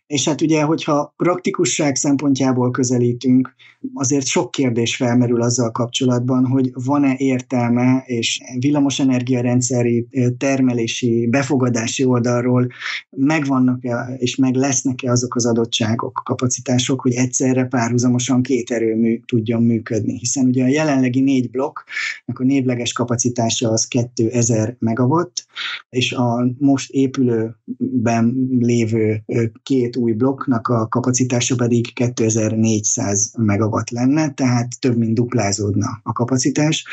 és 0.08 0.24
hát 0.28 0.40
ugye, 0.40 0.62
hogyha 0.62 1.14
praktikusság 1.16 1.96
szempontjából 1.96 2.70
közelítünk, 2.70 3.54
azért 3.94 4.26
sok 4.26 4.50
kérdés 4.50 4.96
felmerül 4.96 5.42
azzal 5.42 5.70
kapcsolatban, 5.70 6.46
hogy 6.46 6.70
van-e 6.74 7.14
értelme 7.16 8.02
és 8.06 8.40
villamosenergia 8.58 9.40
rendszeri 9.40 10.06
termelési, 10.38 11.26
befogadási 11.26 12.04
oldalról 12.04 12.66
megvannak-e 13.10 14.14
és 14.18 14.36
meg 14.36 14.54
lesznek-e 14.54 15.10
azok 15.10 15.34
az 15.34 15.46
adottságok, 15.46 16.20
kapacitások, 16.24 17.00
hogy 17.00 17.12
egyszerre 17.12 17.64
párhuzamosan 17.64 18.42
két 18.42 18.70
erőmű 18.70 19.20
tudjon 19.26 19.62
működni. 19.62 20.18
Hiszen 20.18 20.46
ugye 20.46 20.64
a 20.64 20.68
jelenlegi 20.68 21.20
négy 21.20 21.50
blokknak 21.50 22.38
a 22.38 22.44
névleges 22.44 22.92
kapacitása 22.92 23.70
az 23.70 23.86
2000 23.86 24.76
megawatt, 24.78 25.46
és 25.88 26.12
a 26.12 26.54
most 26.58 26.90
épülőben 26.90 28.48
lévő 28.58 29.24
két 29.62 29.96
új 29.98 30.12
blokknak 30.12 30.68
a 30.68 30.88
kapacitása 30.88 31.54
pedig 31.54 31.94
2400 31.94 33.32
megawatt 33.36 33.90
lenne, 33.90 34.30
tehát 34.34 34.80
több 34.80 34.96
mint 34.96 35.14
duplázódna 35.14 36.00
a 36.02 36.12
kapacitás. 36.12 36.84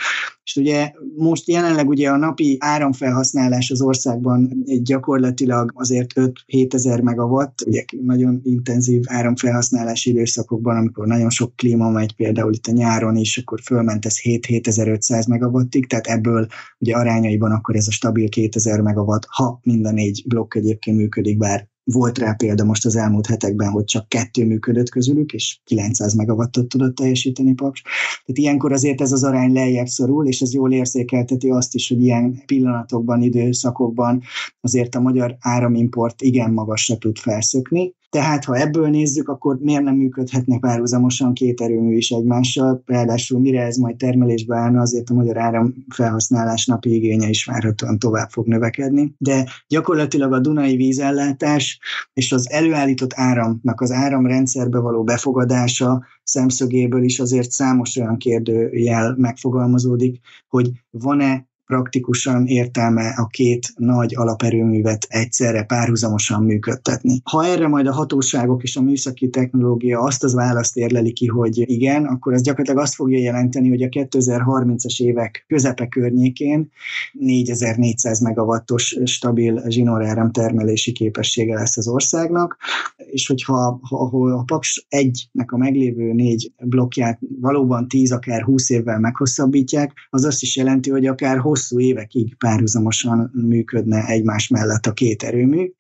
És 0.44 0.56
ugye 0.56 0.92
most 1.18 1.48
jelenleg 1.48 1.88
ugye 1.88 2.10
a 2.10 2.18
napi 2.18 2.58
áramfelhasználás 2.60 3.72
az 3.72 3.82
országban 3.82 4.64
gyakorlatilag 4.84 5.72
azért 5.76 6.14
5-7 6.16 6.74
ezer 6.74 7.02
megawatt, 7.02 7.62
ugye 7.66 7.84
nagyon 8.02 8.42
intenzív 8.44 9.04
áramfelhasználási 9.08 10.10
időszakokban, 10.10 10.78
amikor 10.78 11.08
nagyon 11.08 11.30
sok 11.30 11.56
klíma 11.56 11.90
megy, 11.90 12.16
például 12.16 12.54
itt 12.54 12.68
a 12.68 12.72
nyáron 12.72 13.16
is, 13.16 13.38
akkor 13.38 13.60
fölment 13.64 14.06
ez 14.06 14.16
7-7500 14.24 15.30
megawattig, 15.30 15.88
tehát 15.88 16.08
ebből 16.08 16.48
ugye 16.80 16.96
arányaiban 16.96 17.52
akkor 17.52 17.76
ez 17.76 17.88
a 17.88 17.92
stabil 17.92 18.30
2000 18.30 18.82
megawatt, 18.82 19.26
ha 19.28 19.60
mind 19.64 19.86
a 19.86 19.92
négy 19.92 20.24
blokk 20.28 20.56
egyébként 20.56 20.98
működik, 20.98 21.38
bár 21.38 21.68
volt 21.86 22.18
rá 22.18 22.34
példa 22.34 22.63
most 22.63 22.86
az 22.86 22.96
elmúlt 22.96 23.27
hetekben, 23.27 23.70
hogy 23.70 23.84
csak 23.84 24.10
kettő 24.10 24.46
működött 24.46 24.89
közülük, 24.89 25.34
és 25.34 25.60
900 25.63 26.13
megawattot 26.13 26.68
tudott 26.68 26.96
teljesíteni 26.96 27.54
Paks. 27.54 27.82
Tehát 27.82 28.38
ilyenkor 28.38 28.72
azért 28.72 29.01
ez 29.01 29.12
az 29.12 29.24
arány 29.24 29.54
lejjebb 29.54 29.88
szorul, 29.88 30.27
és 30.27 30.42
ez 30.42 30.54
jól 30.54 30.72
érzékelteti 30.72 31.50
azt 31.50 31.75
is, 31.75 31.88
hogy 31.88 32.01
ilyen 32.01 32.44
pillanatokban, 32.46 33.22
időszakokban 33.22 34.22
azért 34.62 34.96
a 34.96 35.01
magyar 35.01 35.38
áramimport 35.39 36.22
igen 36.22 36.51
magasra 36.51 36.98
tud 36.98 37.18
felszökni, 37.18 37.94
Tehát, 38.10 38.46
ha 38.46 38.58
ebből 38.58 38.90
nézzük, 38.90 39.30
akkor 39.30 39.58
miért 39.60 39.84
nem 39.84 39.96
működhetnek 39.96 40.60
párhuzamosan 40.60 41.34
két 41.34 41.62
erőmű 41.62 41.96
is 41.96 42.10
egymással? 42.10 42.84
Ráadásul 42.86 43.40
mire 43.40 43.62
ez 43.62 43.78
majd 43.78 43.96
termelésbe 43.96 44.58
állna, 44.58 44.82
azért 44.82 45.10
a 45.10 45.14
magyar 45.14 45.38
áram 45.38 45.74
felhasználás 45.90 46.66
napi 46.66 46.94
igénye 46.94 47.30
is 47.30 47.46
várhatóan 47.46 48.00
tovább 48.00 48.30
fog 48.30 48.48
növekedni. 48.48 49.14
De 49.18 49.46
gyakorlatilag 49.68 50.34
a 50.34 50.40
Dunai 50.40 50.76
vízellátás 50.76 51.80
és 52.14 52.32
az 52.32 52.50
előállított 52.50 53.14
áramnak 53.14 53.82
az 53.82 53.92
áramrendszerbe 53.92 54.80
való 54.80 55.04
befogadása 55.04 56.06
szemszögéből 56.24 57.04
is 57.04 57.20
azért 57.20 57.52
számos 57.52 57.98
olyan 57.98 58.18
kérdőjel 58.18 59.16
megfogalmazódik, 59.18 60.20
hogy 60.48 60.72
van-e 60.90 61.48
praktikusan 61.65 62.45
értelme 62.45 63.13
a 63.17 63.27
két 63.27 63.74
nagy 63.75 64.15
alaperőművet 64.15 65.05
egyszerre 65.10 65.63
párhuzamosan 65.63 66.43
működtetni. 66.43 67.22
Ha 67.24 67.45
erre 67.45 67.67
majd 67.67 67.88
a 67.88 67.93
hatóságok 67.93 68.63
és 68.63 68.75
a 68.75 68.81
műszaki 68.81 69.29
technológia 69.29 70.00
azt 70.00 70.24
az 70.24 70.34
választ 70.34 70.77
érleli 70.77 71.12
ki, 71.12 71.27
hogy 71.27 71.69
igen, 71.69 72.05
akkor 72.05 72.34
ez 72.34 72.41
gyakorlatilag 72.41 72.84
azt 72.84 72.95
fogja 72.95 73.19
jelenteni, 73.19 73.69
hogy 73.69 73.81
a 73.81 73.88
2030-as 73.88 75.01
évek 75.01 75.45
közepe 75.48 75.88
környékén 75.88 76.72
4400 77.12 78.19
megawattos 78.19 78.98
stabil 79.03 79.63
zsinóráram 79.67 80.31
termelési 80.31 80.91
képessége 80.91 81.53
lesz 81.53 81.77
az 81.77 81.88
országnak, 81.88 82.57
és 82.95 83.27
hogyha 83.27 83.79
ha, 83.81 84.07
ha 84.07 84.17
a 84.17 84.43
Paks 84.43 84.86
1-nek 84.89 85.45
a 85.45 85.57
meglévő 85.57 86.13
négy 86.13 86.51
blokkját 86.63 87.19
valóban 87.41 87.88
10, 87.88 88.12
akár 88.12 88.43
20 88.43 88.69
évvel 88.69 89.00
meghosszabbítják, 89.00 89.91
az 90.10 90.25
azt 90.25 90.41
is 90.41 90.55
jelenti, 90.55 90.89
hogy 90.89 91.05
akár 91.05 91.38
hosszú 91.56 91.80
évekig 91.80 92.36
párhuzamosan 92.36 93.32
működne 93.34 94.06
egymás 94.06 94.48
mellett 94.48 94.86
a 94.86 94.94
két 94.94 95.24
erőmű, 95.24 95.72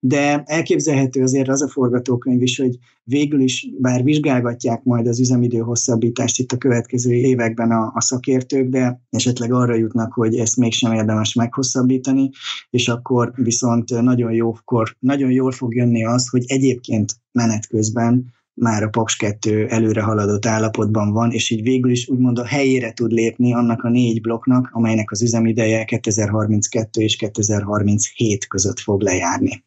de 0.00 0.42
elképzelhető 0.46 1.22
azért 1.22 1.48
az 1.48 1.62
a 1.62 1.68
forgatókönyv 1.68 2.42
is, 2.42 2.58
hogy 2.58 2.78
végül 3.04 3.40
is, 3.40 3.68
bár 3.78 4.02
vizsgálgatják 4.02 4.82
majd 4.82 5.06
az 5.06 5.20
üzemidő 5.20 5.58
hosszabbítást 5.58 6.38
itt 6.38 6.52
a 6.52 6.56
következő 6.56 7.12
években 7.12 7.70
a, 7.70 7.92
a 7.94 8.00
szakértők, 8.00 8.68
de 8.68 9.00
esetleg 9.10 9.52
arra 9.52 9.74
jutnak, 9.74 10.12
hogy 10.12 10.36
ezt 10.38 10.56
mégsem 10.56 10.92
érdemes 10.92 11.34
meghosszabbítani, 11.34 12.30
és 12.70 12.88
akkor 12.88 13.32
viszont 13.36 14.02
nagyon 14.02 14.32
jókor, 14.32 14.96
nagyon 14.98 15.30
jól 15.30 15.52
fog 15.52 15.74
jönni 15.74 16.04
az, 16.04 16.28
hogy 16.28 16.44
egyébként 16.46 17.12
menet 17.32 17.66
közben 17.66 18.32
már 18.54 18.82
a 18.82 18.88
Paks 18.88 19.16
2 19.16 19.66
előre 19.68 20.02
haladott 20.02 20.46
állapotban 20.46 21.12
van, 21.12 21.30
és 21.30 21.50
így 21.50 21.62
végül 21.62 21.90
is 21.90 22.08
úgymond 22.08 22.38
a 22.38 22.46
helyére 22.46 22.92
tud 22.92 23.12
lépni 23.12 23.54
annak 23.54 23.82
a 23.82 23.88
négy 23.88 24.20
blokknak, 24.20 24.68
amelynek 24.72 25.10
az 25.10 25.22
üzemideje 25.22 25.84
2032 25.84 27.00
és 27.00 27.16
2037 27.16 28.46
között 28.46 28.78
fog 28.78 29.02
lejárni. 29.02 29.64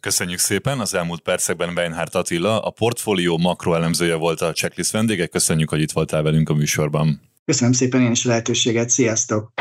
Köszönjük 0.00 0.38
szépen! 0.38 0.80
Az 0.80 0.94
elmúlt 0.94 1.20
percekben 1.20 1.72
Weinhardt 1.76 2.14
Attila, 2.14 2.60
a 2.60 2.70
portfólió 2.70 3.38
makroelemzője 3.38 4.14
volt 4.14 4.40
a 4.40 4.52
checklist 4.52 4.90
vendége. 4.90 5.26
Köszönjük, 5.26 5.70
hogy 5.70 5.80
itt 5.80 5.92
voltál 5.92 6.22
velünk 6.22 6.48
a 6.48 6.54
műsorban. 6.54 7.20
Köszönöm 7.44 7.72
szépen 7.72 8.00
én 8.00 8.10
is 8.10 8.24
a 8.24 8.28
lehetőséget. 8.28 8.90
Sziasztok! 8.90 9.52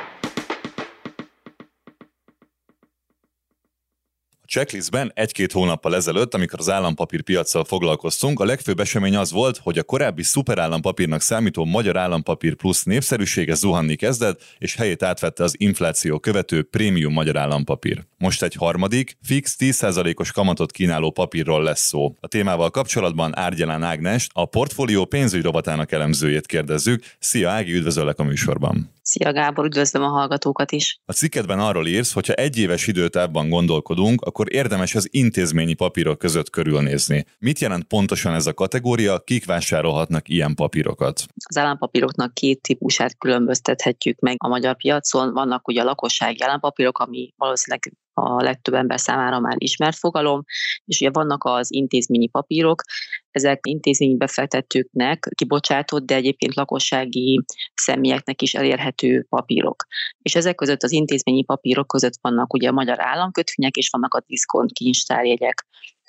Checklistben 4.50 5.12
egy-két 5.16 5.52
hónappal 5.52 5.96
ezelőtt, 5.96 6.34
amikor 6.34 6.60
az 6.60 6.70
állampapírpiacsal 6.70 7.64
foglalkoztunk, 7.64 8.40
a 8.40 8.46
legfőbb 8.46 8.80
esemény 8.80 9.16
az 9.16 9.32
volt, 9.32 9.58
hogy 9.58 9.78
a 9.78 9.84
korábbi 9.84 10.24
szuperállampapírnak 10.24 11.22
számító 11.22 11.66
Magyar 11.66 11.98
Állampapír 11.98 12.56
Plusz 12.56 12.84
népszerűsége 12.84 13.54
zuhanni 13.54 13.96
kezdett, 13.96 14.42
és 14.58 14.76
helyét 14.76 15.04
átvette 15.04 15.44
az 15.44 15.56
infláció 15.58 16.20
követő 16.20 16.64
prémium 16.64 17.14
Magyar 17.14 17.38
Állampapír. 17.38 18.04
Most 18.18 18.44
egy 18.44 18.56
harmadik, 18.56 19.18
fix 19.24 19.56
10%-os 19.60 20.32
kamatot 20.32 20.72
kínáló 20.72 21.12
papírról 21.12 21.64
lesz 21.64 21.88
szó. 21.88 22.16
A 22.20 22.28
témával 22.28 22.70
kapcsolatban 22.70 23.38
Árgyalán 23.38 23.84
Ágnes, 23.84 24.28
a 24.34 24.46
portfólió 24.46 25.06
pénzügyi 25.06 25.44
rovatának 25.44 25.92
elemzőjét 25.92 26.46
kérdezzük. 26.46 27.04
Szia 27.20 27.50
Ági, 27.50 27.74
üdvözöllek 27.74 28.20
a 28.20 28.24
műsorban! 28.24 28.98
Szia 29.10 29.34
Gábor, 29.34 29.66
üdvözlöm 29.66 30.04
a 30.04 30.08
hallgatókat 30.08 30.72
is. 30.72 31.00
A 31.06 31.12
cikkedben 31.12 31.60
arról 31.60 31.88
írsz, 31.88 32.14
hogy 32.14 32.28
ha 32.28 32.34
egy 32.34 32.58
éves 32.58 32.88
időtávban 32.88 33.50
gondolkodunk, 33.50 34.22
akkor 34.40 34.54
érdemes 34.54 34.96
az 34.96 35.08
intézményi 35.12 35.74
papírok 35.74 36.18
között 36.18 36.50
körülnézni. 36.50 37.26
Mit 37.40 37.60
jelent 37.60 37.84
pontosan 37.84 38.34
ez 38.34 38.48
a 38.48 38.54
kategória, 38.54 39.20
kik 39.20 39.46
vásárolhatnak 39.46 40.30
ilyen 40.30 40.56
papírokat? 40.56 41.26
Az 41.46 41.58
állampapíroknak 41.58 42.34
két 42.34 42.62
típusát 42.62 43.18
különböztethetjük 43.18 44.20
meg 44.20 44.36
a 44.38 44.48
magyar 44.48 44.76
piacon. 44.76 45.34
Vannak 45.34 45.68
ugye 45.68 45.82
a 45.82 45.84
lakossági 45.84 46.42
állampapírok, 46.42 46.98
ami 46.98 47.34
valószínűleg 47.38 47.94
a 48.20 48.42
legtöbb 48.42 48.74
ember 48.74 49.00
számára 49.00 49.40
már 49.40 49.56
ismert 49.58 49.98
fogalom, 49.98 50.44
és 50.86 51.02
ugye 51.02 51.10
vannak 51.14 51.44
az 51.44 51.74
intézményi 51.74 52.28
papírok, 52.28 52.82
ezek 53.32 53.60
intézményi 53.68 54.16
befektetőknek 54.16 55.30
kibocsátott, 55.36 56.06
de 56.06 56.16
egyébként 56.16 56.56
lakossági 56.56 57.44
személyeknek 57.74 58.42
is 58.42 58.54
elérhető 58.54 59.26
papírok. 59.30 59.86
És 60.22 60.36
ezek 60.36 60.56
között 60.56 60.84
az 60.84 60.92
intézményi 60.92 61.44
papírok 61.44 61.88
között 61.88 62.18
vannak 62.22 62.54
ugye 62.54 62.70
a 62.70 62.72
magyar 62.72 63.02
államkötvények, 63.02 63.76
és 63.76 63.90
vannak 63.90 64.14
a 64.14 64.24
diszkont 64.28 64.72
kincstárjegyek. 64.72 65.68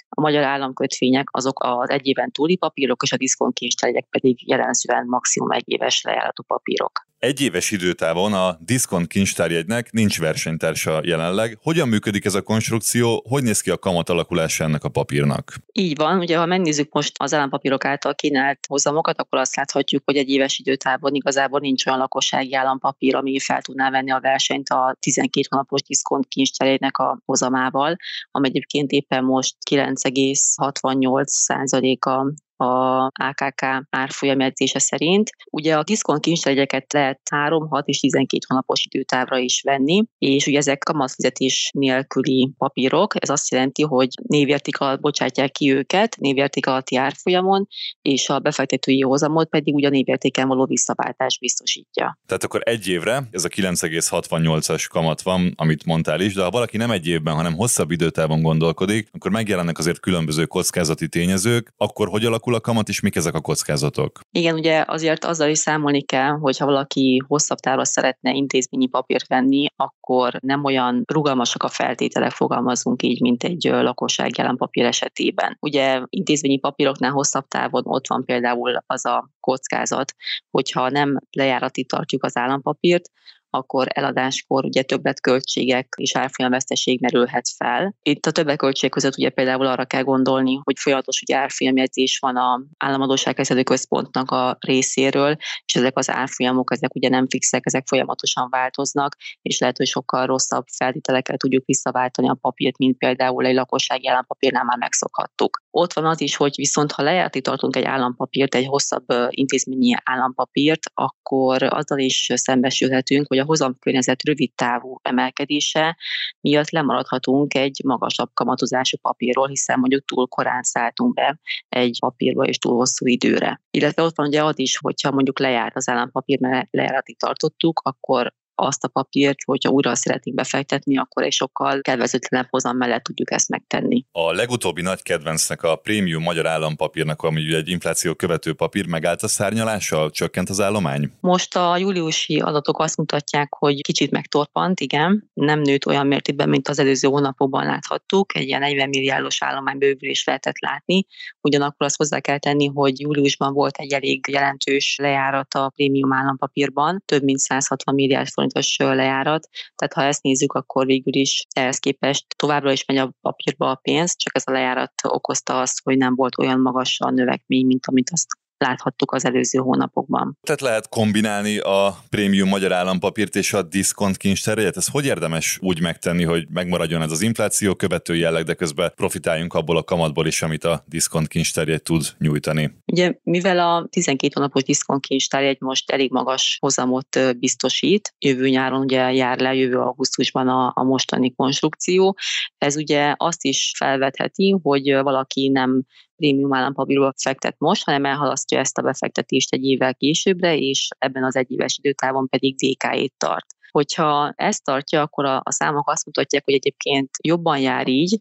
A 0.09 0.20
magyar 0.20 0.42
államkötvények 0.42 1.29
azok 1.31 1.64
az 1.64 1.90
egy 1.90 2.07
éven 2.07 2.31
túli 2.31 2.57
papírok, 2.57 3.03
és 3.03 3.12
a 3.12 3.16
diszkontkincstárjegyek 3.16 4.07
pedig 4.11 4.49
jellemzően 4.49 5.07
maximum 5.07 5.51
egy 5.51 5.64
éves 5.66 6.03
lejáratú 6.03 6.42
papírok. 6.42 7.10
Egy 7.20 7.40
éves 7.40 7.70
időtávon 7.70 8.33
a 8.33 8.56
diszkont 8.61 9.06
kincstárjegynek 9.06 9.92
nincs 9.92 10.20
versenytársa 10.20 11.00
jelenleg. 11.04 11.59
Hogyan 11.62 11.88
működik 11.88 12.24
ez 12.24 12.35
a 12.35 12.42
konstrukció? 12.42 13.24
Hogy 13.28 13.42
néz 13.42 13.61
ki 13.61 13.70
a 13.70 13.78
kamat 13.78 14.09
alakulása 14.09 14.64
ennek 14.64 14.85
a 14.85 14.88
papírnak? 14.88 15.54
Így 15.72 15.96
van, 15.96 16.18
ugye 16.18 16.38
ha 16.38 16.46
megnézzük 16.46 16.92
most 16.92 17.12
az 17.18 17.35
állampapírok 17.35 17.85
által 17.85 18.14
kínált 18.14 18.59
hozamokat, 18.68 19.20
akkor 19.20 19.38
azt 19.38 19.56
láthatjuk, 19.56 20.02
hogy 20.04 20.16
egy 20.16 20.28
éves 20.28 20.59
időtávon 20.59 21.14
igazából 21.14 21.61
nincs 21.61 21.87
olyan 21.87 21.98
lakossági 21.98 22.54
állampapír, 22.54 23.16
ami 23.16 23.38
fel 23.38 23.62
tudná 23.62 23.90
venni 23.90 24.11
a 24.11 24.20
versenyt 24.20 24.68
a 24.68 24.96
12 25.00 25.46
hónapos 25.50 25.83
diszkont 25.83 26.28
kincstárjegynek 26.28 26.98
a 26.98 27.20
hozamával, 27.24 27.96
ami 28.30 28.48
egyébként 28.48 28.90
éppen 28.90 29.24
most 29.24 29.56
9,68 29.70 32.44
a 32.61 33.11
AKK 33.14 33.87
árfolyam 33.90 34.40
edzése 34.40 34.79
szerint. 34.79 35.31
Ugye 35.51 35.77
a 35.77 35.83
diszkont 35.83 36.20
kincstárgyeket 36.20 36.92
lehet 36.92 37.20
3, 37.31 37.68
6 37.68 37.87
és 37.88 38.01
12 38.01 38.44
hónapos 38.49 38.87
időtávra 38.90 39.38
is 39.38 39.62
venni, 39.62 40.05
és 40.18 40.46
ugye 40.46 40.59
ezek 40.59 40.79
kamatfizetés 40.79 41.70
nélküli 41.75 42.53
papírok. 42.59 43.23
Ez 43.23 43.29
azt 43.29 43.51
jelenti, 43.51 43.83
hogy 43.83 44.09
névérték 44.23 44.79
alatt 44.79 45.01
bocsátják 45.01 45.51
ki 45.51 45.73
őket, 45.73 46.16
névérték 46.16 46.66
alatti 46.66 46.96
árfolyamon, 46.96 47.66
és 48.03 48.29
a 48.29 48.38
befektetői 48.38 49.01
hozamot 49.01 49.49
pedig 49.49 49.75
ugye 49.75 49.87
a 49.87 49.90
névértéken 49.90 50.49
való 50.49 50.64
visszaváltás 50.66 51.38
biztosítja. 51.38 52.18
Tehát 52.27 52.44
akkor 52.44 52.61
egy 52.64 52.87
évre 52.87 53.29
ez 53.31 53.44
a 53.44 53.49
9,68-as 53.49 54.87
kamat 54.90 55.23
van, 55.23 55.53
amit 55.57 55.85
mondtál 55.85 56.20
is, 56.20 56.35
de 56.35 56.42
ha 56.42 56.51
valaki 56.51 56.77
nem 56.77 56.90
egy 56.90 57.07
évben, 57.07 57.35
hanem 57.35 57.57
hosszabb 57.57 57.90
időtávon 57.90 58.42
gondolkodik, 58.42 59.09
akkor 59.12 59.31
megjelennek 59.31 59.79
azért 59.79 60.01
különböző 60.01 60.46
kockázati 60.46 61.09
tényezők, 61.09 61.73
akkor 61.77 62.09
hogy 62.09 62.25
alakul 62.25 62.50
alakul 62.51 62.71
a 62.71 62.73
kamat, 62.73 62.89
és 62.89 63.01
mik 63.01 63.17
ezek 63.17 63.35
a 63.35 63.41
kockázatok? 63.41 64.21
Igen, 64.33 64.55
ugye 64.55 64.85
azért 64.87 65.25
azzal 65.25 65.49
is 65.49 65.59
számolni 65.59 66.03
kell, 66.03 66.31
hogy 66.31 66.59
ha 66.59 66.65
valaki 66.65 67.23
hosszabb 67.27 67.59
távra 67.59 67.85
szeretne 67.85 68.33
intézményi 68.33 68.87
papírt 68.87 69.27
venni, 69.27 69.67
akkor 69.77 70.39
nem 70.41 70.65
olyan 70.65 71.03
rugalmasak 71.13 71.63
a 71.63 71.69
feltételek, 71.69 72.31
fogalmazunk 72.31 73.03
így, 73.03 73.21
mint 73.21 73.45
egy 73.45 73.65
lakosság 73.65 74.55
papír 74.57 74.85
esetében. 74.85 75.57
Ugye 75.61 76.03
intézményi 76.09 76.59
papíroknál 76.59 77.11
hosszabb 77.11 77.47
távon 77.49 77.83
ott 77.87 78.09
van 78.09 78.25
például 78.25 78.83
az 78.87 79.07
a 79.07 79.31
kockázat, 79.41 80.15
hogyha 80.51 80.89
nem 80.89 81.19
lejárati 81.31 81.85
tartjuk 81.85 82.25
az 82.25 82.37
állampapírt, 82.37 83.11
akkor 83.51 83.87
eladáskor 83.91 84.65
ugye 84.65 84.83
többletköltségek 84.83 85.95
és 85.97 86.17
árfolyamveszteség 86.17 87.01
merülhet 87.01 87.49
fel. 87.57 87.95
Itt 88.03 88.27
a 88.27 88.31
többletköltség 88.31 88.91
között 88.91 89.17
ugye 89.17 89.31
például 89.31 89.67
arra 89.67 89.85
kell 89.85 90.03
gondolni, 90.03 90.61
hogy 90.63 90.79
folyamatos 90.79 91.23
ugye 91.23 91.37
árfolyamjegyzés 91.37 92.19
van 92.19 92.37
a 92.37 92.63
államadóságkezelő 92.79 93.63
központnak 93.63 94.31
a 94.31 94.57
részéről, 94.61 95.37
és 95.65 95.75
ezek 95.75 95.99
az 95.99 96.11
árfolyamok, 96.11 96.73
ezek 96.73 96.95
ugye 96.95 97.09
nem 97.09 97.29
fixek, 97.29 97.63
ezek 97.65 97.87
folyamatosan 97.87 98.49
változnak, 98.51 99.17
és 99.43 99.59
lehet, 99.59 99.77
hogy 99.77 99.87
sokkal 99.87 100.27
rosszabb 100.27 100.65
feltételekkel 100.77 101.37
tudjuk 101.37 101.65
visszaváltani 101.67 102.29
a 102.29 102.39
papírt, 102.41 102.79
mint 102.79 102.99
például 102.99 103.47
egy 103.47 103.55
lakossági 103.55 104.09
állampapírnál 104.09 104.65
már 104.65 104.79
megszokhattuk. 104.79 105.63
Ott 105.70 105.92
van 105.92 106.06
az 106.06 106.20
is, 106.20 106.37
hogy 106.37 106.52
viszont 106.56 106.92
ha 106.92 107.02
lejárti 107.02 107.40
tartunk 107.40 107.76
egy 107.76 107.85
állampapírt, 107.85 108.54
egy 108.54 108.66
hosszabb 108.66 109.04
intézményi 109.28 109.94
állampapírt, 110.04 110.80
akkor 110.94 111.62
azzal 111.62 111.98
is 111.98 112.28
szembesülhetünk, 112.35 113.26
hogy 113.28 113.38
a 113.38 113.44
hozamkörnyezet 113.44 114.22
rövid 114.22 114.52
távú 114.54 114.98
emelkedése 115.02 115.96
miatt 116.40 116.70
lemaradhatunk 116.70 117.54
egy 117.54 117.80
magasabb 117.85 118.30
kamatozású 118.35 118.96
papírról, 118.96 119.48
hiszen 119.48 119.78
mondjuk 119.78 120.04
túl 120.04 120.26
korán 120.26 120.62
szálltunk 120.62 121.14
be 121.14 121.38
egy 121.68 121.96
papírba 122.00 122.44
és 122.44 122.59
túl 122.59 122.74
hosszú 122.74 123.06
időre. 123.06 123.61
Illetve 123.70 124.02
ott 124.02 124.16
van 124.16 124.26
ugye 124.26 124.44
az 124.44 124.59
is, 124.59 124.78
hogyha 124.78 125.11
mondjuk 125.11 125.38
lejárt 125.38 125.76
az 125.76 125.88
állampapír, 125.88 126.40
mert 126.40 126.68
lejáratig 126.70 127.18
tartottuk, 127.18 127.80
akkor 127.85 128.33
azt 128.61 128.85
a 128.85 128.88
papírt, 128.88 129.38
hogyha 129.44 129.70
újra 129.70 129.94
szeretnénk 129.94 130.37
befektetni, 130.37 130.99
akkor 130.99 131.23
egy 131.23 131.33
sokkal 131.33 131.81
kedvezőtlenebb 131.81 132.46
hozam 132.51 132.77
mellett 132.77 133.03
tudjuk 133.03 133.31
ezt 133.33 133.49
megtenni. 133.49 134.05
A 134.12 134.33
legutóbbi 134.33 134.83
nagy 134.83 135.03
kedvencnek 135.03 135.62
a 135.62 135.77
prémium 135.77 136.23
magyar 136.23 136.46
állampapírnak, 136.46 137.23
ami 137.23 137.55
egy 137.55 137.68
infláció 137.68 138.14
követő 138.14 138.53
papír, 138.53 138.87
megállt 138.87 139.23
a 139.23 139.29
szárnyalással, 139.29 140.11
csökkent 140.11 140.49
az 140.49 140.61
állomány? 140.61 141.12
Most 141.20 141.57
a 141.57 141.77
júliusi 141.77 142.40
adatok 142.40 142.79
azt 142.79 142.96
mutatják, 142.96 143.55
hogy 143.55 143.81
kicsit 143.81 144.11
megtorpant, 144.11 144.81
igen, 144.81 145.31
nem 145.35 145.61
nőtt 145.61 145.87
olyan 145.87 146.07
mértékben, 146.07 146.49
mint 146.49 146.68
az 146.68 146.79
előző 146.79 147.09
hónapokban 147.09 147.64
láthattuk, 147.64 148.37
egy 148.37 148.46
ilyen 148.46 148.61
40 148.61 148.88
milliárdos 148.88 149.42
állomány 149.42 149.79
bővülés 149.79 150.25
lehetett 150.25 150.59
látni, 150.59 151.07
ugyanakkor 151.40 151.87
azt 151.87 151.96
hozzá 151.96 152.20
kell 152.20 152.38
tenni, 152.38 152.66
hogy 152.66 153.01
júliusban 153.01 153.53
volt 153.53 153.77
egy 153.77 153.92
elég 153.92 154.25
jelentős 154.29 154.96
lejárat 155.03 155.55
a 155.55 155.73
prémium 155.75 156.12
állampapírban, 156.12 157.03
több 157.07 157.23
mint 157.23 157.38
160 157.38 157.94
milliárd 157.94 158.29
forintos 158.51 158.77
lejárat, 158.77 159.49
tehát 159.77 159.95
ha 159.95 160.03
ezt 160.03 160.23
nézzük, 160.23 160.53
akkor 160.53 160.87
végül 160.87 161.15
is 161.15 161.47
ehhez 161.53 161.79
képest 161.79 162.27
továbbra 162.37 162.73
is 162.73 162.85
megy 162.85 162.97
a 162.97 163.13
papírba 163.21 163.71
a 163.71 163.81
pénz, 163.83 164.17
csak 164.17 164.37
ez 164.37 164.43
a 164.47 164.53
lejárat 164.53 164.93
okozta 165.03 165.61
azt, 165.61 165.81
hogy 165.83 165.97
nem 165.97 166.15
volt 166.15 166.39
olyan 166.39 166.61
magas 166.61 167.01
a 167.01 167.11
növekmény, 167.11 167.67
mint 167.67 167.87
amit 167.87 168.11
azt 168.11 168.27
láthattuk 168.61 169.12
az 169.12 169.25
előző 169.25 169.59
hónapokban. 169.59 170.38
Tehát 170.42 170.61
lehet 170.61 170.88
kombinálni 170.88 171.59
a 171.59 171.99
prémium 172.11 172.49
magyar 172.49 172.73
állampapírt 172.73 173.37
és 173.37 173.53
a 173.53 173.62
diszkont 173.62 174.16
kincstárjegyet? 174.16 174.77
Ez 174.77 174.87
hogy 174.87 175.05
érdemes 175.05 175.59
úgy 175.62 175.81
megtenni, 175.81 176.25
hogy 176.25 176.46
megmaradjon 176.51 177.03
ez 177.03 177.11
az 177.11 177.20
infláció 177.20 177.75
követő 177.75 178.16
jelleg, 178.16 178.44
de 178.44 178.55
közben 178.55 178.92
profitáljunk 178.96 179.55
abból 179.55 179.77
a 179.77 179.83
kamatból 179.83 180.27
is, 180.27 180.42
amit 180.42 180.64
a 180.64 180.85
diszkont 180.87 181.29
kincstárjegy 181.29 181.83
tud 181.83 182.05
nyújtani? 182.18 182.70
Ugye, 182.87 183.14
mivel 183.23 183.59
a 183.59 183.87
12 183.90 184.33
hónapos 184.35 184.62
diszkont 184.62 185.07
kincstárjegy 185.07 185.61
most 185.61 185.90
elég 185.90 186.11
magas 186.11 186.59
hozamot 186.61 187.18
biztosít, 187.38 188.14
jövő 188.18 188.49
nyáron 188.49 188.81
ugye 188.81 189.12
jár 189.12 189.38
le, 189.38 189.55
jövő 189.55 189.79
augusztusban 189.79 190.49
a, 190.49 190.73
a 190.75 190.83
mostani 190.83 191.35
konstrukció, 191.35 192.16
ez 192.59 192.77
ugye 192.77 193.14
azt 193.16 193.44
is 193.44 193.73
felvetheti, 193.77 194.59
hogy 194.62 194.92
valaki 195.03 195.49
nem 195.49 195.85
prémium 196.20 196.54
állampapírba 196.54 197.12
fektet 197.16 197.54
most, 197.59 197.85
hanem 197.85 198.04
elhalasztja 198.04 198.59
ezt 198.59 198.78
a 198.78 198.83
befektetést 198.83 199.52
egy 199.52 199.64
évvel 199.64 199.94
későbbre, 199.94 200.56
és 200.56 200.88
ebben 200.98 201.24
az 201.24 201.37
egyéves 201.37 201.78
időtávon 201.78 202.28
pedig 202.28 202.54
DK-ét 202.54 203.14
tart. 203.16 203.46
Hogyha 203.70 204.33
ezt 204.37 204.64
tartja, 204.64 205.00
akkor 205.02 205.24
a, 205.24 205.40
a 205.44 205.52
számok 205.52 205.90
azt 205.90 206.06
mutatják, 206.06 206.44
hogy 206.44 206.54
egyébként 206.54 207.11
jobban 207.22 207.59
jár 207.59 207.88
így, 207.88 208.20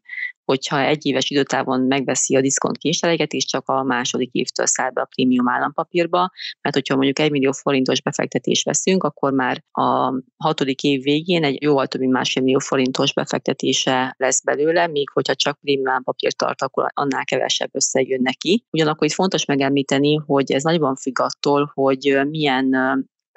hogyha 0.50 0.82
egy 0.82 1.06
éves 1.06 1.30
időtávon 1.30 1.82
megveszi 1.82 2.36
a 2.36 2.42
diszkont 2.42 2.78
kényszereget, 2.78 3.34
és 3.34 3.46
csak 3.46 3.68
a 3.68 3.84
második 3.84 4.30
évtől 4.32 4.66
száll 4.66 4.90
be 4.90 5.02
a 5.02 5.10
prémium 5.16 5.50
állampapírba, 5.50 6.32
mert 6.62 6.76
hogyha 6.76 6.96
mondjuk 6.96 7.20
egy 7.20 7.32
millió 7.32 7.52
forintos 7.52 8.02
befektetést 8.02 8.66
veszünk, 8.66 9.04
akkor 9.04 9.34
már 9.34 9.64
a 9.72 10.14
hatodik 10.38 10.84
év 10.84 11.02
végén 11.02 11.44
egy 11.44 11.62
jóval 11.62 11.88
több 11.88 12.02
mint 12.02 12.14
másfél 12.14 12.44
millió 12.44 12.60
forintos 12.60 13.14
befektetése 13.14 14.16
lesz 14.18 14.44
belőle, 14.44 14.88
míg 14.88 15.10
hogyha 15.10 15.36
csak 15.36 15.60
prémium 15.60 15.88
állampapírt 15.90 16.38
tart, 16.38 16.62
akkor 16.62 16.86
annál 16.94 17.26
kevesebb 17.26 17.70
összeg 17.72 18.08
jön 18.08 18.22
neki. 18.22 18.66
Ugyanakkor 18.72 19.08
itt 19.08 19.14
fontos 19.14 19.46
megemlíteni, 19.46 20.16
hogy 20.26 20.52
ez 20.52 20.64
nagyban 20.64 20.96
függ 20.96 21.20
attól, 21.20 21.72
hogy 21.74 22.20
milyen 22.30 22.76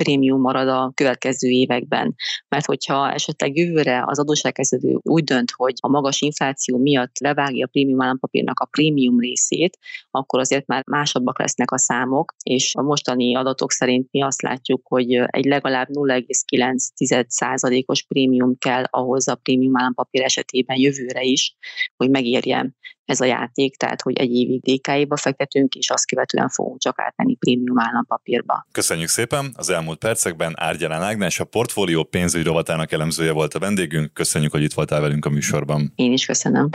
prémium 0.03 0.41
marad 0.41 0.69
a 0.69 0.93
következő 0.95 1.49
években. 1.49 2.15
Mert 2.49 2.65
hogyha 2.65 3.13
esetleg 3.13 3.57
jövőre 3.57 4.03
az 4.07 4.19
adósságkezelő 4.19 4.99
úgy 5.03 5.25
dönt, 5.25 5.51
hogy 5.57 5.75
a 5.81 5.89
magas 5.89 6.21
infláció 6.21 6.79
miatt 6.79 7.19
levágja 7.19 7.65
a 7.65 7.69
prémium 7.69 8.03
állampapírnak 8.03 8.61
a 8.61 8.65
prémium 8.65 9.19
részét, 9.19 9.79
akkor 10.11 10.41
azért 10.41 10.67
már 10.67 10.83
másabbak 10.87 11.39
lesznek 11.39 11.71
a 11.71 11.79
számok, 11.79 12.35
és 12.43 12.75
a 12.75 12.83
mostani 12.83 13.37
adatok 13.37 13.73
szerint 13.73 14.09
mi 14.11 14.23
azt 14.23 14.43
látjuk, 14.43 14.87
hogy 14.89 15.13
egy 15.13 15.45
legalább 15.45 15.89
0,9%-os 15.91 18.03
prémium 18.03 18.59
kell 18.59 18.85
ahhoz 18.91 19.29
a 19.29 19.35
prémium 19.35 19.77
állampapír 19.77 20.23
esetében 20.23 20.79
jövőre 20.79 21.23
is, 21.23 21.57
hogy 21.97 22.11
megérje 22.11 22.75
ez 23.13 23.21
a 23.21 23.25
játék, 23.25 23.77
tehát 23.77 24.03
hogy 24.03 24.17
egy 24.19 24.31
évig 24.31 24.61
DK-ba 24.61 25.17
fektetünk, 25.17 25.75
és 25.75 25.91
azt 25.91 26.07
követően 26.07 26.49
fogunk 26.49 26.81
csak 26.81 27.01
átmenni 27.01 27.35
prémium 27.35 27.81
állampapírba. 27.81 28.67
Köszönjük 28.73 29.09
szépen! 29.09 29.53
Az 29.57 29.71
elmúlt 29.71 29.99
percekben 29.99 30.53
Árgyalán 30.57 31.03
Ágnes, 31.03 31.41
a 31.41 31.45
portfólió 31.45 32.03
pénzügyi 32.03 32.45
rovatának 32.45 32.93
elemzője 32.93 33.33
volt 33.33 33.55
a 33.55 33.59
vendégünk. 33.59 34.15
Köszönjük, 34.15 34.53
hogy 34.53 34.63
itt 34.63 34.73
voltál 34.73 35.01
velünk 35.01 35.25
a 35.25 35.31
műsorban. 35.31 35.93
Én 35.95 36.13
is 36.13 36.27
köszönöm. 36.27 36.69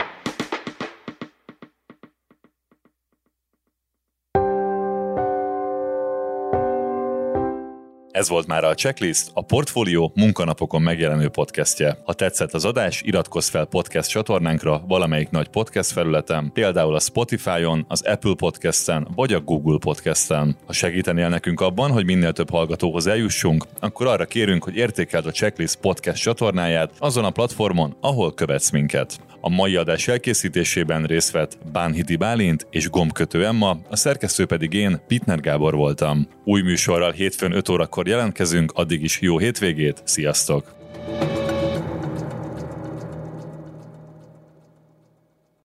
Ez 8.18 8.28
volt 8.28 8.46
már 8.46 8.64
a 8.64 8.74
Checklist, 8.74 9.30
a 9.34 9.42
Portfólió 9.42 10.12
munkanapokon 10.14 10.82
megjelenő 10.82 11.28
podcastje. 11.28 11.98
Ha 12.04 12.12
tetszett 12.12 12.52
az 12.52 12.64
adás, 12.64 13.02
iratkozz 13.02 13.48
fel 13.48 13.64
podcast 13.64 14.10
csatornánkra 14.10 14.84
valamelyik 14.88 15.30
nagy 15.30 15.48
podcast 15.48 15.92
felületen, 15.92 16.50
például 16.52 16.94
a 16.94 17.00
Spotify-on, 17.00 17.84
az 17.88 18.02
Apple 18.06 18.34
Podcast-en 18.36 19.08
vagy 19.14 19.32
a 19.32 19.40
Google 19.40 19.78
Podcast-en. 19.78 20.56
Ha 20.66 20.72
segítenél 20.72 21.28
nekünk 21.28 21.60
abban, 21.60 21.90
hogy 21.90 22.04
minél 22.04 22.32
több 22.32 22.50
hallgatóhoz 22.50 23.06
eljussunk, 23.06 23.64
akkor 23.80 24.06
arra 24.06 24.24
kérünk, 24.24 24.64
hogy 24.64 24.76
értékeld 24.76 25.26
a 25.26 25.30
Checklist 25.30 25.76
podcast 25.76 26.22
csatornáját 26.22 26.92
azon 26.98 27.24
a 27.24 27.30
platformon, 27.30 27.96
ahol 28.00 28.34
követsz 28.34 28.70
minket. 28.70 29.20
A 29.40 29.48
mai 29.48 29.76
adás 29.76 30.08
elkészítésében 30.08 31.04
részt 31.04 31.30
vett 31.30 31.58
Bánhidi 31.72 32.16
Bálint 32.16 32.66
és 32.70 32.90
Gombkötő 32.90 33.46
Emma, 33.46 33.76
a 33.88 33.96
szerkesztő 33.96 34.46
pedig 34.46 34.72
én, 34.72 35.00
Pitner 35.06 35.40
Gábor 35.40 35.74
voltam. 35.74 36.28
Új 36.44 36.62
műsorral 36.62 37.12
hétfőn 37.12 37.52
5 37.52 37.68
órakor 37.68 38.07
jelentkezünk, 38.08 38.72
addig 38.74 39.02
is 39.02 39.20
jó 39.20 39.38
hétvégét, 39.38 40.00
sziasztok! 40.04 40.76